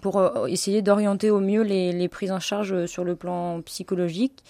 pour 0.00 0.22
essayer 0.46 0.82
d'orienter 0.82 1.30
au 1.30 1.40
mieux 1.40 1.62
les, 1.62 2.08
prises 2.08 2.30
en 2.30 2.40
charge 2.40 2.86
sur 2.86 3.02
le 3.04 3.16
plan 3.16 3.60
psychologique. 3.62 4.44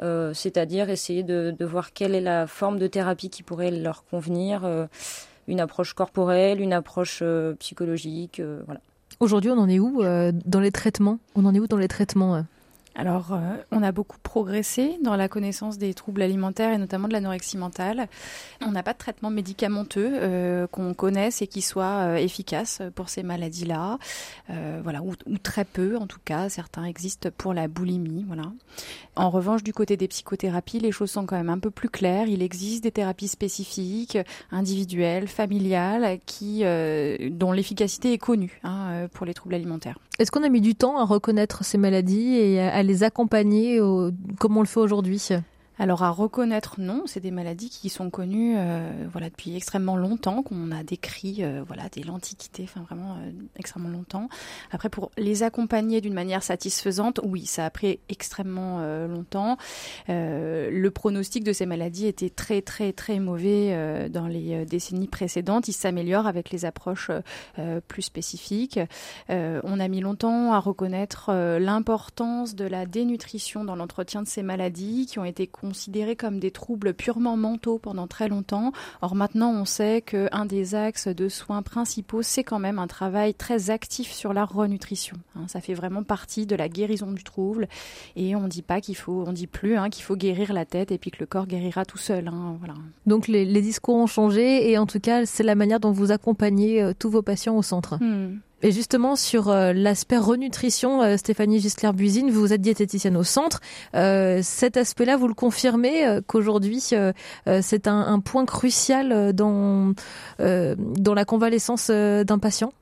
c'est-à-dire 0.00 0.88
essayer 0.88 1.22
de, 1.22 1.54
voir 1.64 1.92
quelle 1.92 2.14
est 2.14 2.22
la 2.22 2.46
forme 2.46 2.78
de 2.78 2.86
thérapie 2.86 3.28
qui 3.28 3.42
pourrait 3.42 3.70
leur 3.70 4.04
convenir, 4.06 4.66
une 5.46 5.60
approche 5.60 5.92
corporelle, 5.92 6.60
une 6.60 6.72
approche 6.72 7.22
psychologique, 7.58 8.40
voilà. 8.64 8.80
Aujourd'hui, 9.20 9.50
on 9.50 9.58
en 9.58 9.68
est 9.68 9.78
où 9.78 10.02
dans 10.02 10.60
les 10.60 10.72
traitements? 10.72 11.18
On 11.34 11.44
en 11.44 11.54
est 11.54 11.60
où 11.60 11.66
dans 11.66 11.76
les 11.76 11.88
traitements 11.88 12.42
alors, 12.96 13.32
euh, 13.32 13.56
on 13.72 13.82
a 13.82 13.90
beaucoup 13.90 14.18
progressé 14.22 14.98
dans 15.02 15.16
la 15.16 15.28
connaissance 15.28 15.78
des 15.78 15.94
troubles 15.94 16.22
alimentaires 16.22 16.72
et 16.72 16.78
notamment 16.78 17.08
de 17.08 17.12
l'anorexie 17.12 17.56
mentale. 17.56 18.06
On 18.64 18.70
n'a 18.70 18.84
pas 18.84 18.92
de 18.92 18.98
traitement 18.98 19.30
médicamenteux 19.30 20.10
euh, 20.14 20.68
qu'on 20.68 20.94
connaisse 20.94 21.42
et 21.42 21.48
qui 21.48 21.60
soit 21.60 21.84
euh, 21.84 22.16
efficace 22.16 22.82
pour 22.94 23.08
ces 23.08 23.24
maladies-là. 23.24 23.98
voilà, 24.82 25.02
ou, 25.02 25.14
très 25.42 25.64
peu 25.64 25.96
en 25.96 26.06
tout 26.06 26.20
cas. 26.24 26.48
Certains 26.48 26.84
existent 26.84 27.30
pour 27.36 27.52
la 27.52 27.66
boulimie. 27.66 28.24
Voilà. 28.28 28.52
En 29.16 29.30
revanche, 29.30 29.64
du 29.64 29.72
côté 29.72 29.96
des 29.96 30.06
psychothérapies, 30.06 30.78
les 30.78 30.92
choses 30.92 31.10
sont 31.10 31.26
quand 31.26 31.36
même 31.36 31.50
un 31.50 31.58
peu 31.58 31.70
plus 31.70 31.88
claires. 31.88 32.28
Il 32.28 32.42
existe 32.42 32.84
des 32.84 32.92
thérapies 32.92 33.28
spécifiques, 33.28 34.18
individuelles, 34.52 35.26
familiales, 35.26 36.18
qui 36.26 36.62
dont 37.30 37.52
l'efficacité 37.52 38.12
est 38.12 38.18
connue 38.18 38.60
hein, 38.62 39.08
pour 39.12 39.26
les 39.26 39.34
troubles 39.34 39.54
alimentaires. 39.54 39.98
Est-ce 40.20 40.30
qu'on 40.30 40.44
a 40.44 40.48
mis 40.48 40.60
du 40.60 40.76
temps 40.76 40.98
à 40.98 41.04
reconnaître 41.04 41.64
ces 41.64 41.76
maladies 41.76 42.36
et 42.36 42.60
à 42.60 42.83
les 42.84 43.02
accompagner 43.02 43.78
comme 44.38 44.56
on 44.56 44.60
le 44.60 44.66
fait 44.66 44.80
aujourd'hui? 44.80 45.28
Alors 45.76 46.04
à 46.04 46.10
reconnaître, 46.10 46.76
non, 46.78 47.02
c'est 47.06 47.20
des 47.20 47.32
maladies 47.32 47.68
qui 47.68 47.88
sont 47.88 48.08
connues 48.08 48.54
euh, 48.56 48.92
voilà 49.10 49.28
depuis 49.28 49.56
extrêmement 49.56 49.96
longtemps, 49.96 50.42
qu'on 50.42 50.70
a 50.70 50.84
décrit 50.84 51.38
euh, 51.40 51.64
voilà 51.66 51.84
dès 51.90 52.02
l'Antiquité, 52.02 52.62
enfin 52.62 52.82
vraiment 52.82 53.14
euh, 53.14 53.32
extrêmement 53.56 53.88
longtemps. 53.88 54.28
Après 54.70 54.88
pour 54.88 55.10
les 55.18 55.42
accompagner 55.42 56.00
d'une 56.00 56.14
manière 56.14 56.44
satisfaisante, 56.44 57.18
oui, 57.24 57.46
ça 57.46 57.64
a 57.64 57.70
pris 57.70 57.98
extrêmement 58.08 58.80
longtemps. 59.06 59.56
le 60.08 60.88
pronostic 60.90 61.44
de 61.44 61.52
ces 61.52 61.66
maladies 61.66 62.06
était 62.06 62.30
très 62.30 62.62
très 62.62 62.92
très 62.92 63.18
mauvais 63.18 64.08
dans 64.10 64.26
les 64.26 64.64
décennies 64.64 65.08
précédentes. 65.08 65.68
Il 65.68 65.72
s'améliore 65.72 66.26
avec 66.26 66.50
les 66.50 66.64
approches 66.64 67.10
plus 67.88 68.02
spécifiques. 68.02 68.78
on 69.28 69.80
a 69.80 69.88
mis 69.88 70.00
longtemps 70.00 70.52
à 70.52 70.58
reconnaître 70.58 71.32
l'importance 71.58 72.54
de 72.54 72.64
la 72.64 72.86
dénutrition 72.86 73.64
dans 73.64 73.76
l'entretien 73.76 74.22
de 74.22 74.28
ces 74.28 74.42
maladies 74.42 75.06
qui 75.06 75.18
ont 75.18 75.24
été 75.24 75.46
considérés 75.64 76.14
comme 76.14 76.40
des 76.40 76.50
troubles 76.50 76.92
purement 76.92 77.38
mentaux 77.38 77.78
pendant 77.78 78.06
très 78.06 78.28
longtemps. 78.28 78.72
Or 79.00 79.14
maintenant, 79.14 79.50
on 79.50 79.64
sait 79.64 80.02
qu'un 80.02 80.44
des 80.44 80.74
axes 80.74 81.08
de 81.08 81.30
soins 81.30 81.62
principaux, 81.62 82.20
c'est 82.20 82.44
quand 82.44 82.58
même 82.58 82.78
un 82.78 82.86
travail 82.86 83.32
très 83.32 83.70
actif 83.70 84.12
sur 84.12 84.34
la 84.34 84.44
renutrition. 84.44 85.16
Hein. 85.36 85.46
ça 85.48 85.62
fait 85.62 85.72
vraiment 85.72 86.02
partie 86.02 86.44
de 86.44 86.54
la 86.54 86.68
guérison 86.68 87.12
du 87.12 87.24
trouble. 87.24 87.66
Et 88.14 88.36
on 88.36 88.46
dit 88.46 88.60
pas 88.60 88.82
qu'il 88.82 88.96
faut, 88.96 89.24
on 89.26 89.32
dit 89.32 89.46
plus 89.46 89.76
hein, 89.76 89.88
qu'il 89.88 90.04
faut 90.04 90.16
guérir 90.16 90.52
la 90.52 90.66
tête 90.66 90.92
et 90.92 90.98
puis 90.98 91.10
que 91.10 91.18
le 91.20 91.26
corps 91.26 91.46
guérira 91.46 91.86
tout 91.86 91.98
seul. 91.98 92.28
Hein, 92.28 92.56
voilà. 92.58 92.74
Donc 93.06 93.26
les, 93.26 93.62
discours 93.62 93.94
ont 93.94 94.06
changé 94.06 94.70
et 94.70 94.76
en 94.76 94.84
tout 94.84 95.00
cas, 95.00 95.24
c'est 95.24 95.42
la 95.42 95.54
manière 95.54 95.80
dont 95.80 95.92
vous 95.92 96.12
accompagnez 96.12 96.82
euh, 96.82 96.92
tous 96.98 97.08
vos 97.08 97.22
patients 97.22 97.56
au 97.56 97.62
centre. 97.62 97.96
Hmm. 98.02 98.40
Et 98.64 98.72
justement, 98.72 99.14
sur 99.14 99.50
euh, 99.50 99.74
l'aspect 99.74 100.16
renutrition, 100.16 101.02
euh, 101.02 101.18
Stéphanie 101.18 101.60
Gisclair-Buisine, 101.60 102.30
vous 102.30 102.54
êtes 102.54 102.62
diététicienne 102.62 103.14
au 103.14 103.22
centre. 103.22 103.60
Euh, 103.94 104.40
cet 104.42 104.78
aspect-là, 104.78 105.18
vous 105.18 105.28
le 105.28 105.34
confirmez 105.34 106.20
qu'aujourd'hui, 106.26 106.80
c'est 106.80 107.86
un, 107.86 108.20
point 108.20 108.46
crucial 108.46 109.34
dans, 109.34 109.92
dans 110.38 111.14
la 111.14 111.24
convalescence 111.26 111.90
d'un 111.90 112.38
patient? 112.38 112.72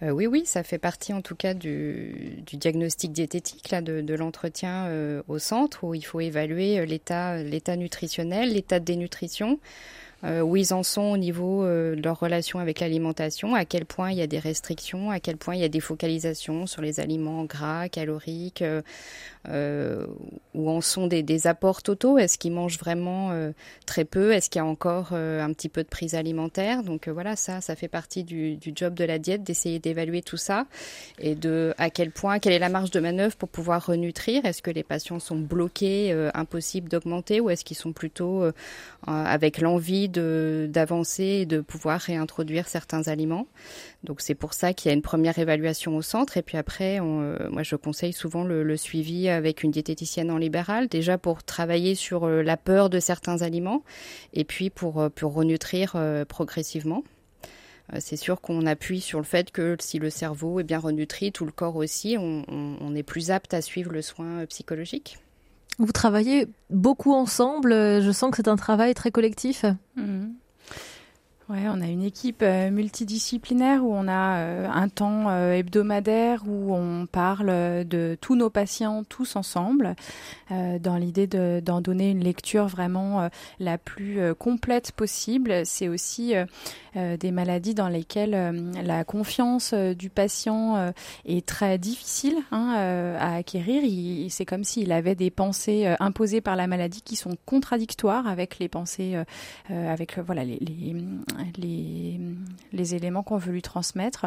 Oui, 0.00 0.26
oui, 0.26 0.42
ça 0.46 0.62
fait 0.62 0.78
partie 0.78 1.12
en 1.12 1.20
tout 1.20 1.34
cas 1.34 1.52
du, 1.52 2.42
diagnostic 2.52 3.12
diététique 3.12 3.70
là, 3.70 3.82
de, 3.82 4.00
de 4.00 4.14
l'entretien 4.14 4.88
au 5.28 5.38
centre 5.38 5.84
où 5.84 5.94
il 5.94 6.04
faut 6.04 6.20
évaluer 6.20 6.86
l'état, 6.86 7.36
nutritionnel, 7.76 8.54
l'état 8.54 8.80
de 8.80 8.84
dénutrition, 8.84 9.58
où 10.26 10.56
ils 10.56 10.74
en 10.74 10.82
sont 10.82 11.02
au 11.02 11.16
niveau 11.16 11.64
euh, 11.64 11.94
de 11.94 12.02
leur 12.02 12.18
relation 12.18 12.58
avec 12.58 12.80
l'alimentation, 12.80 13.54
à 13.54 13.64
quel 13.64 13.84
point 13.84 14.10
il 14.10 14.18
y 14.18 14.22
a 14.22 14.26
des 14.26 14.38
restrictions, 14.38 15.10
à 15.10 15.20
quel 15.20 15.36
point 15.36 15.54
il 15.54 15.60
y 15.60 15.64
a 15.64 15.68
des 15.68 15.80
focalisations 15.80 16.66
sur 16.66 16.82
les 16.82 17.00
aliments 17.00 17.44
gras, 17.44 17.88
caloriques, 17.88 18.62
euh, 18.62 18.82
euh, 19.48 20.06
où 20.54 20.70
en 20.70 20.80
sont 20.80 21.06
des, 21.06 21.22
des 21.22 21.46
apports 21.46 21.82
totaux. 21.82 22.18
Est-ce 22.18 22.38
qu'ils 22.38 22.52
mangent 22.52 22.78
vraiment 22.78 23.30
euh, 23.30 23.52
très 23.84 24.04
peu? 24.04 24.32
Est-ce 24.32 24.50
qu'il 24.50 24.58
y 24.58 24.62
a 24.62 24.66
encore 24.66 25.10
euh, 25.12 25.40
un 25.42 25.52
petit 25.52 25.68
peu 25.68 25.82
de 25.82 25.88
prise 25.88 26.14
alimentaire? 26.14 26.82
Donc 26.82 27.08
voilà, 27.08 27.36
ça, 27.36 27.60
ça 27.60 27.76
fait 27.76 27.88
partie 27.88 28.24
du, 28.24 28.58
job 28.74 28.94
de 28.94 29.04
la 29.04 29.18
diète, 29.18 29.44
d'essayer 29.44 29.78
d'évaluer 29.78 30.22
tout 30.22 30.36
ça 30.36 30.66
et 31.20 31.34
de 31.34 31.74
à 31.78 31.90
quel 31.90 32.10
point, 32.10 32.38
quelle 32.38 32.54
est 32.54 32.58
la 32.58 32.70
marge 32.70 32.90
de 32.90 32.98
manœuvre 32.98 33.36
pour 33.36 33.48
pouvoir 33.48 33.86
renutrir? 33.86 34.44
Est-ce 34.44 34.62
que 34.62 34.70
les 34.70 34.82
patients 34.82 35.20
sont 35.20 35.38
bloqués, 35.38 36.12
impossible 36.34 36.88
d'augmenter, 36.88 37.40
ou 37.40 37.50
est-ce 37.50 37.64
qu'ils 37.64 37.76
sont 37.76 37.92
plutôt 37.92 38.44
avec 39.06 39.60
l'envie 39.60 40.08
d'avancer 40.18 41.24
et 41.24 41.46
de 41.46 41.60
pouvoir 41.60 42.00
réintroduire 42.00 42.68
certains 42.68 43.08
aliments 43.08 43.46
donc 44.06 44.20
c'est 44.20 44.34
pour 44.34 44.54
ça 44.54 44.72
qu'il 44.72 44.88
y 44.88 44.92
a 44.92 44.94
une 44.94 45.02
première 45.02 45.38
évaluation 45.38 45.96
au 45.96 46.02
centre 46.02 46.36
et 46.36 46.42
puis 46.42 46.56
après, 46.56 47.00
euh, 47.00 47.50
moi 47.50 47.62
je 47.62 47.74
conseille 47.74 48.12
souvent 48.12 48.44
le, 48.44 48.76
suivi 48.76 49.28
avec 49.28 49.62
une 49.62 49.70
diététicienne 49.70 50.30
en 50.30 50.38
libéral, 50.38 50.86
déjà 50.86 51.18
pour 51.18 51.42
travailler 51.42 51.94
sur 51.94 52.24
euh, 52.24 52.42
la 52.42 52.56
peur 52.56 52.88
de 52.88 53.00
certains 53.00 53.42
aliments 53.42 53.82
et 54.32 54.44
puis 54.44 54.70
pour, 54.70 55.00
euh, 55.00 55.08
pour 55.08 55.34
renutrir 55.34 55.96
progressivement. 56.28 57.02
C'est 58.00 58.16
sûr 58.16 58.40
qu'on 58.40 58.66
appuie 58.66 59.00
sur 59.00 59.20
le 59.20 59.24
fait 59.24 59.52
que 59.52 59.76
si 59.78 60.00
le 60.00 60.10
cerveau 60.10 60.58
est 60.58 60.64
bien 60.64 60.80
renutri, 60.80 61.30
tout 61.30 61.44
le 61.44 61.52
corps 61.52 61.76
aussi, 61.76 62.16
on, 62.18 62.94
est 62.96 63.04
plus 63.04 63.30
apte 63.30 63.54
à 63.54 63.62
suivre 63.62 63.92
le 63.92 64.02
soin 64.02 64.44
psychologique. 64.46 65.18
Vous 65.78 65.92
travaillez 65.92 66.48
beaucoup 66.70 67.12
ensemble, 67.12 67.72
je 67.72 68.10
sens 68.10 68.30
que 68.30 68.36
c'est 68.36 68.48
un 68.48 68.56
travail 68.56 68.94
très 68.94 69.10
collectif. 69.10 69.64
Mmh. 69.96 70.28
Ouais, 71.48 71.68
on 71.68 71.80
a 71.80 71.86
une 71.86 72.02
équipe 72.02 72.42
euh, 72.42 72.72
multidisciplinaire 72.72 73.84
où 73.84 73.94
on 73.94 74.08
a 74.08 74.38
euh, 74.38 74.68
un 74.68 74.88
temps 74.88 75.26
euh, 75.28 75.52
hebdomadaire 75.52 76.42
où 76.44 76.74
on 76.74 77.06
parle 77.06 77.86
de 77.86 78.18
tous 78.20 78.34
nos 78.34 78.50
patients 78.50 79.04
tous 79.04 79.36
ensemble, 79.36 79.94
dans 80.50 80.96
l'idée 80.96 81.26
d'en 81.26 81.80
donner 81.80 82.10
une 82.10 82.22
lecture 82.22 82.66
vraiment 82.66 83.28
la 83.58 83.78
plus 83.78 84.34
complète 84.34 84.92
possible. 84.92 85.62
C'est 85.64 85.88
aussi 85.88 86.34
des 86.94 87.30
maladies 87.32 87.74
dans 87.74 87.88
lesquelles 87.88 88.72
la 88.84 89.04
confiance 89.04 89.74
du 89.74 90.08
patient 90.08 90.92
est 91.24 91.44
très 91.44 91.78
difficile 91.78 92.36
hein, 92.52 93.16
à 93.18 93.36
acquérir. 93.36 93.82
C'est 94.30 94.44
comme 94.44 94.62
s'il 94.62 94.92
avait 94.92 95.16
des 95.16 95.30
pensées 95.30 95.92
imposées 95.98 96.40
par 96.40 96.54
la 96.54 96.68
maladie 96.68 97.02
qui 97.02 97.16
sont 97.16 97.36
contradictoires 97.44 98.28
avec 98.28 98.58
les 98.60 98.68
pensées, 98.68 99.16
avec 99.68 100.18
voilà 100.18 100.44
les, 100.44 100.58
les 100.60 100.94
les, 101.56 102.94
éléments 102.94 103.22
qu'on 103.22 103.36
veut 103.36 103.52
lui 103.52 103.62
transmettre. 103.62 104.26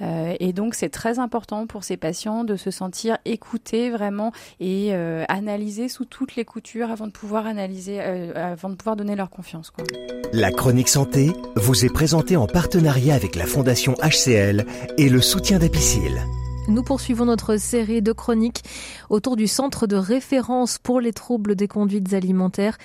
Euh, 0.00 0.34
et 0.40 0.52
donc, 0.52 0.74
c'est 0.74 0.88
très 0.88 1.18
important 1.18 1.66
pour 1.66 1.84
ces 1.84 1.96
patients 1.96 2.44
de 2.44 2.56
se 2.56 2.70
sentir 2.70 3.18
écoutés 3.24 3.90
vraiment 3.90 4.32
et 4.60 4.90
euh, 4.92 5.24
analysés 5.28 5.88
sous 5.88 6.04
toutes 6.04 6.36
les 6.36 6.44
coutures 6.44 6.90
avant 6.90 7.06
de 7.06 7.12
pouvoir 7.12 7.46
analyser, 7.46 7.98
euh, 8.00 8.52
avant 8.52 8.70
de 8.70 8.74
pouvoir 8.76 8.96
donner 8.96 9.16
leur 9.16 9.30
confiance. 9.30 9.72
La 10.32 10.50
chronique 10.50 10.88
santé 10.88 11.32
vous 11.56 11.84
est 11.84 11.92
présentée 11.92 12.36
en 12.36 12.46
partenariat 12.46 13.14
avec 13.14 13.36
la 13.36 13.46
Fondation 13.46 13.94
HCL 14.02 14.64
et 14.96 15.08
le 15.08 15.20
soutien 15.20 15.58
d'Apicil. 15.58 16.24
Nous 16.68 16.82
poursuivons 16.82 17.24
notre 17.24 17.56
série 17.56 18.02
de 18.02 18.12
chroniques 18.12 18.62
autour 19.08 19.36
du 19.36 19.46
centre 19.46 19.86
de 19.86 19.96
référence 19.96 20.76
pour 20.76 21.00
les 21.00 21.14
troubles 21.14 21.56
des 21.56 21.66
conduites 21.66 22.12
alimentaires 22.12 22.76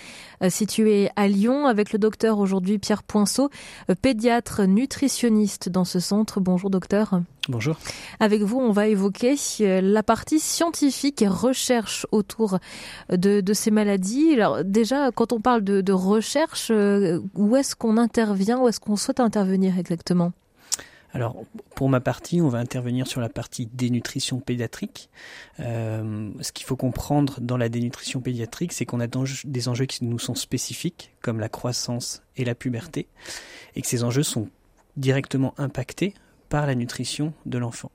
euh, 0.42 0.50
situé 0.50 1.10
à 1.18 1.28
Lyon 1.28 1.68
avec 1.68 1.92
le 1.92 2.00
docteur 2.00 2.40
aujourd'hui 2.40 2.80
Pierre 2.80 3.04
Poinceau, 3.04 3.50
euh, 3.90 3.96
pédiatre 4.02 4.62
nutritionniste 4.62 5.68
dans 5.68 5.84
ce 5.84 6.00
centre. 6.00 6.40
Bonjour 6.40 6.70
docteur. 6.70 7.20
Bonjour. 7.50 7.76
Avec 8.22 8.42
vous, 8.42 8.58
on 8.58 8.72
va 8.72 8.88
évoquer 8.88 9.36
euh, 9.60 9.82
la 9.82 10.02
partie 10.02 10.40
scientifique 10.40 11.22
et 11.22 11.28
recherche 11.28 12.08
autour 12.14 12.60
de, 13.10 13.44
ces 13.54 13.70
maladies. 13.70 14.32
Alors 14.34 14.64
déjà, 14.64 15.12
quand 15.12 15.34
on 15.34 15.42
parle 15.42 15.62
de, 15.62 15.82
de 15.82 15.92
recherche, 15.92 16.72
où 16.72 17.56
est-ce 17.58 17.76
qu'on 17.76 17.98
intervient, 17.98 18.60
où 18.60 18.70
est-ce 18.70 18.80
qu'on 18.80 18.96
souhaite 18.96 19.20
intervenir 19.20 19.78
exactement? 19.78 20.32
Alors, 21.14 21.36
pour 21.76 21.90
ma 21.90 22.00
partie, 22.00 22.42
on 22.42 22.50
va 22.50 22.58
intervenir 22.58 23.06
sur 23.06 23.22
la 23.22 23.30
partie 23.30 23.68
dénutrition 23.68 24.40
pédiatrique. 24.40 25.10
Euh, 25.60 26.32
ce 26.42 26.52
qu'il 26.52 26.66
faut 26.66 26.76
comprendre 26.76 27.40
dans 27.40 27.56
la 27.56 27.70
dénutrition 27.70 28.20
pédiatrique, 28.20 28.74
c'est 28.74 28.86
qu'on 28.86 29.00
a 29.00 29.08
des 29.08 29.68
enjeux 29.70 29.86
qui 29.86 30.04
nous 30.06 30.18
sont 30.18 30.34
spécifiques, 30.34 31.14
comme 31.22 31.40
la 31.40 31.50
croissance 31.50 32.24
et 32.36 32.46
la 32.46 32.56
puberté, 32.56 33.08
et 33.76 33.82
que 33.84 33.88
ces 33.88 34.04
enjeux 34.04 34.24
sont 34.24 34.50
directement 34.98 35.54
impactés 35.58 36.16
par 36.50 36.66
la 36.66 36.74
nutrition 36.74 37.34
de 37.46 37.60
l'enfant. 37.60 37.92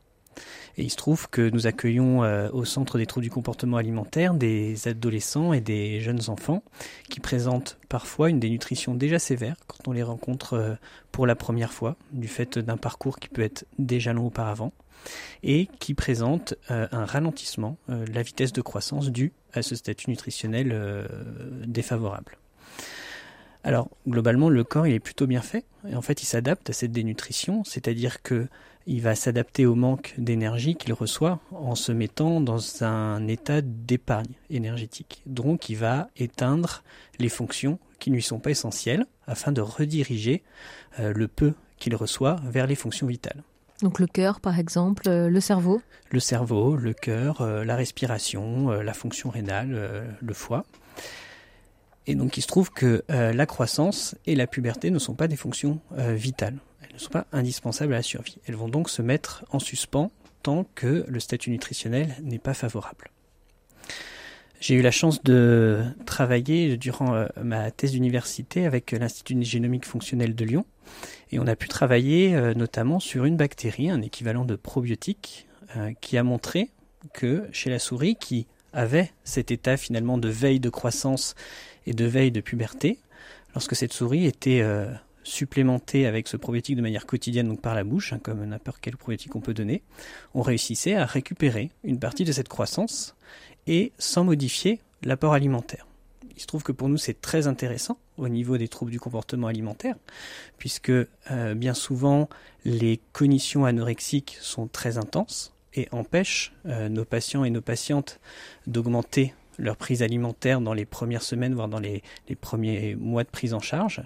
Et 0.76 0.83
il 0.83 0.90
se 0.90 0.97
trouve 0.97 1.28
que 1.28 1.49
nous 1.50 1.66
accueillons 1.66 2.23
euh, 2.25 2.49
au 2.52 2.64
centre 2.64 2.99
des 2.99 3.07
troubles 3.07 3.25
du 3.25 3.30
comportement 3.30 3.76
alimentaire 3.76 4.35
des 4.35 4.88
adolescents 4.88 5.52
et 5.52 5.61
des 5.61 6.00
jeunes 6.00 6.28
enfants 6.28 6.62
qui 7.11 7.21
présentent 7.21 7.78
parfois 7.88 8.30
une 8.30 8.40
dénutrition 8.40 8.95
déjà 8.95 9.18
sévère 9.18 9.57
quand 9.66 9.88
on 9.88 9.92
les 9.92 10.02
rencontre 10.02 10.78
pour 11.12 11.26
la 11.26 11.35
première 11.35 11.73
fois, 11.73 11.97
du 12.12 12.28
fait 12.28 12.59
d'un 12.59 12.76
parcours 12.76 13.18
qui 13.18 13.28
peut 13.28 13.42
être 13.42 13.66
déjà 13.78 14.12
long 14.12 14.26
auparavant, 14.26 14.73
et 15.42 15.68
qui 15.78 15.95
présente 15.95 16.54
un 16.68 17.04
ralentissement 17.04 17.76
de 17.88 18.12
la 18.12 18.23
vitesse 18.23 18.52
de 18.52 18.61
croissance 18.61 19.11
due 19.11 19.33
à 19.52 19.62
ce 19.62 19.75
statut 19.75 20.11
nutritionnel 20.11 21.09
défavorable. 21.66 22.37
Alors 23.64 23.90
globalement, 24.09 24.49
le 24.49 24.64
corps 24.64 24.87
est 24.87 25.00
plutôt 25.00 25.26
bien 25.26 25.42
fait. 25.42 25.64
Et 25.88 25.95
en 25.95 26.02
fait, 26.02 26.23
il 26.23 26.26
s'adapte 26.26 26.71
à 26.71 26.73
cette 26.73 26.92
dénutrition, 26.92 27.64
c'est-à-dire 27.64 28.23
que 28.23 28.49
il 28.88 29.02
va 29.02 29.14
s'adapter 29.14 29.66
au 29.66 29.75
manque 29.75 30.14
d'énergie 30.16 30.75
qu'il 30.75 30.95
reçoit 30.95 31.40
en 31.52 31.75
se 31.75 31.92
mettant 31.92 32.40
dans 32.40 32.83
un 32.83 33.28
état 33.28 33.61
d'épargne 33.61 34.33
énergétique. 34.49 35.23
Donc, 35.26 35.68
il 35.68 35.76
va 35.76 36.09
éteindre 36.16 36.83
les 37.18 37.28
fonctions 37.28 37.78
qui 37.99 38.11
ne 38.11 38.14
lui 38.14 38.23
sont 38.23 38.38
pas 38.38 38.50
essentielles 38.50 39.04
afin 39.26 39.52
de 39.52 39.61
rediriger 39.61 40.42
euh, 41.00 41.12
le 41.14 41.28
peu 41.28 41.52
qu'il 41.76 41.95
reçoit 41.95 42.37
vers 42.45 42.66
les 42.66 42.76
fonctions 42.76 43.07
vitales. 43.07 43.42
Donc 43.83 44.00
le 44.00 44.07
cœur, 44.07 44.40
par 44.40 44.59
exemple, 44.59 45.09
euh, 45.09 45.28
le 45.28 45.40
cerveau 45.40 45.83
Le 46.11 46.18
cerveau, 46.18 46.75
le 46.75 46.95
cœur, 46.95 47.42
euh, 47.42 47.64
la 47.64 47.76
respiration, 47.76 48.71
la 48.71 48.95
fonction 48.95 49.28
rénale, 49.28 50.16
le 50.18 50.35
foie. 50.35 50.64
Et 52.07 52.14
donc 52.14 52.38
il 52.38 52.42
se 52.42 52.47
trouve 52.47 52.71
que 52.71 53.04
la 53.09 53.45
croissance 53.45 54.16
et 54.25 54.35
la 54.35 54.47
puberté 54.47 54.90
ne 54.90 54.99
sont 54.99 55.14
pas 55.14 55.28
des 55.28 55.37
fonctions 55.37 55.78
vitales. 55.95 56.57
Ne 56.98 57.02
sont 57.04 57.10
pas 57.10 57.28
indispensables 57.30 57.92
à 57.92 57.98
la 57.98 58.02
survie. 58.02 58.38
Elles 58.48 58.56
vont 58.56 58.68
donc 58.68 58.90
se 58.90 59.02
mettre 59.02 59.44
en 59.52 59.60
suspens 59.60 60.10
tant 60.42 60.66
que 60.74 61.04
le 61.06 61.20
statut 61.20 61.50
nutritionnel 61.50 62.16
n'est 62.22 62.40
pas 62.40 62.54
favorable. 62.54 63.12
J'ai 64.58 64.74
eu 64.74 64.82
la 64.82 64.90
chance 64.90 65.22
de 65.22 65.84
travailler 66.06 66.76
durant 66.76 67.14
euh, 67.14 67.26
ma 67.40 67.70
thèse 67.70 67.92
d'université 67.92 68.66
avec 68.66 68.90
l'Institut 68.90 69.40
génomique 69.44 69.84
fonctionnel 69.84 70.34
de 70.34 70.44
Lyon. 70.44 70.66
Et 71.30 71.38
on 71.38 71.46
a 71.46 71.54
pu 71.54 71.68
travailler 71.68 72.32
notamment 72.56 72.98
sur 72.98 73.26
une 73.26 73.36
bactérie, 73.36 73.90
un 73.90 74.02
équivalent 74.02 74.44
de 74.44 74.56
probiotique, 74.56 75.46
qui 76.00 76.16
a 76.16 76.24
montré 76.24 76.70
que 77.12 77.46
chez 77.52 77.68
la 77.68 77.78
souris 77.78 78.16
qui 78.16 78.46
avait 78.72 79.12
cet 79.22 79.50
état 79.50 79.76
finalement 79.76 80.18
de 80.18 80.30
veille 80.30 80.60
de 80.60 80.70
croissance 80.70 81.34
et 81.86 81.92
de 81.92 82.06
veille 82.06 82.32
de 82.32 82.40
puberté, 82.40 82.98
lorsque 83.54 83.76
cette 83.76 83.92
souris 83.92 84.24
était 84.24 84.62
supplémentée 85.28 86.06
avec 86.06 86.26
ce 86.28 86.37
probiotique 86.37 86.76
de 86.76 86.82
manière 86.82 87.06
quotidienne, 87.06 87.49
donc 87.49 87.61
par 87.61 87.75
la 87.75 87.85
bouche, 87.85 88.12
hein, 88.12 88.20
comme 88.23 88.44
n'importe 88.44 88.78
quel 88.80 88.97
probiotique 88.97 89.37
on 89.37 89.40
peut 89.40 89.54
donner, 89.54 89.82
on 90.35 90.42
réussissait 90.42 90.94
à 90.94 91.04
récupérer 91.04 91.70
une 91.85 91.99
partie 91.99 92.25
de 92.25 92.32
cette 92.32 92.49
croissance 92.49 93.14
et 93.66 93.92
sans 93.99 94.25
modifier 94.25 94.80
l'apport 95.02 95.35
alimentaire. 95.35 95.87
Il 96.35 96.40
se 96.40 96.47
trouve 96.47 96.62
que 96.62 96.73
pour 96.73 96.88
nous 96.88 96.99
c'est 96.99 97.20
très 97.20 97.47
intéressant 97.47 97.99
au 98.16 98.28
niveau 98.28 98.58
des 98.58 98.68
troubles 98.68 98.90
du 98.90 99.00
comportement 99.00 99.49
alimentaire, 99.49 99.97
puisque 100.56 100.90
euh, 100.90 101.54
bien 101.54 101.75
souvent 101.75 102.28
les 102.64 103.00
cognitions 103.12 103.64
anorexiques 103.64 104.38
sont 104.40 104.66
très 104.68 104.99
intenses 104.99 105.52
et 105.75 105.88
empêchent 105.92 106.52
euh, 106.66 106.88
nos 106.88 107.04
patients 107.04 107.44
et 107.44 107.50
nos 107.50 107.61
patientes 107.61 108.20
d'augmenter 108.66 109.35
leur 109.58 109.76
prise 109.76 110.02
alimentaire 110.02 110.60
dans 110.60 110.72
les 110.72 110.86
premières 110.86 111.22
semaines, 111.22 111.54
voire 111.54 111.68
dans 111.68 111.80
les, 111.80 112.02
premiers 112.40 112.94
mois 112.94 113.24
de 113.24 113.28
prise 113.28 113.52
en 113.52 113.60
charge. 113.60 114.02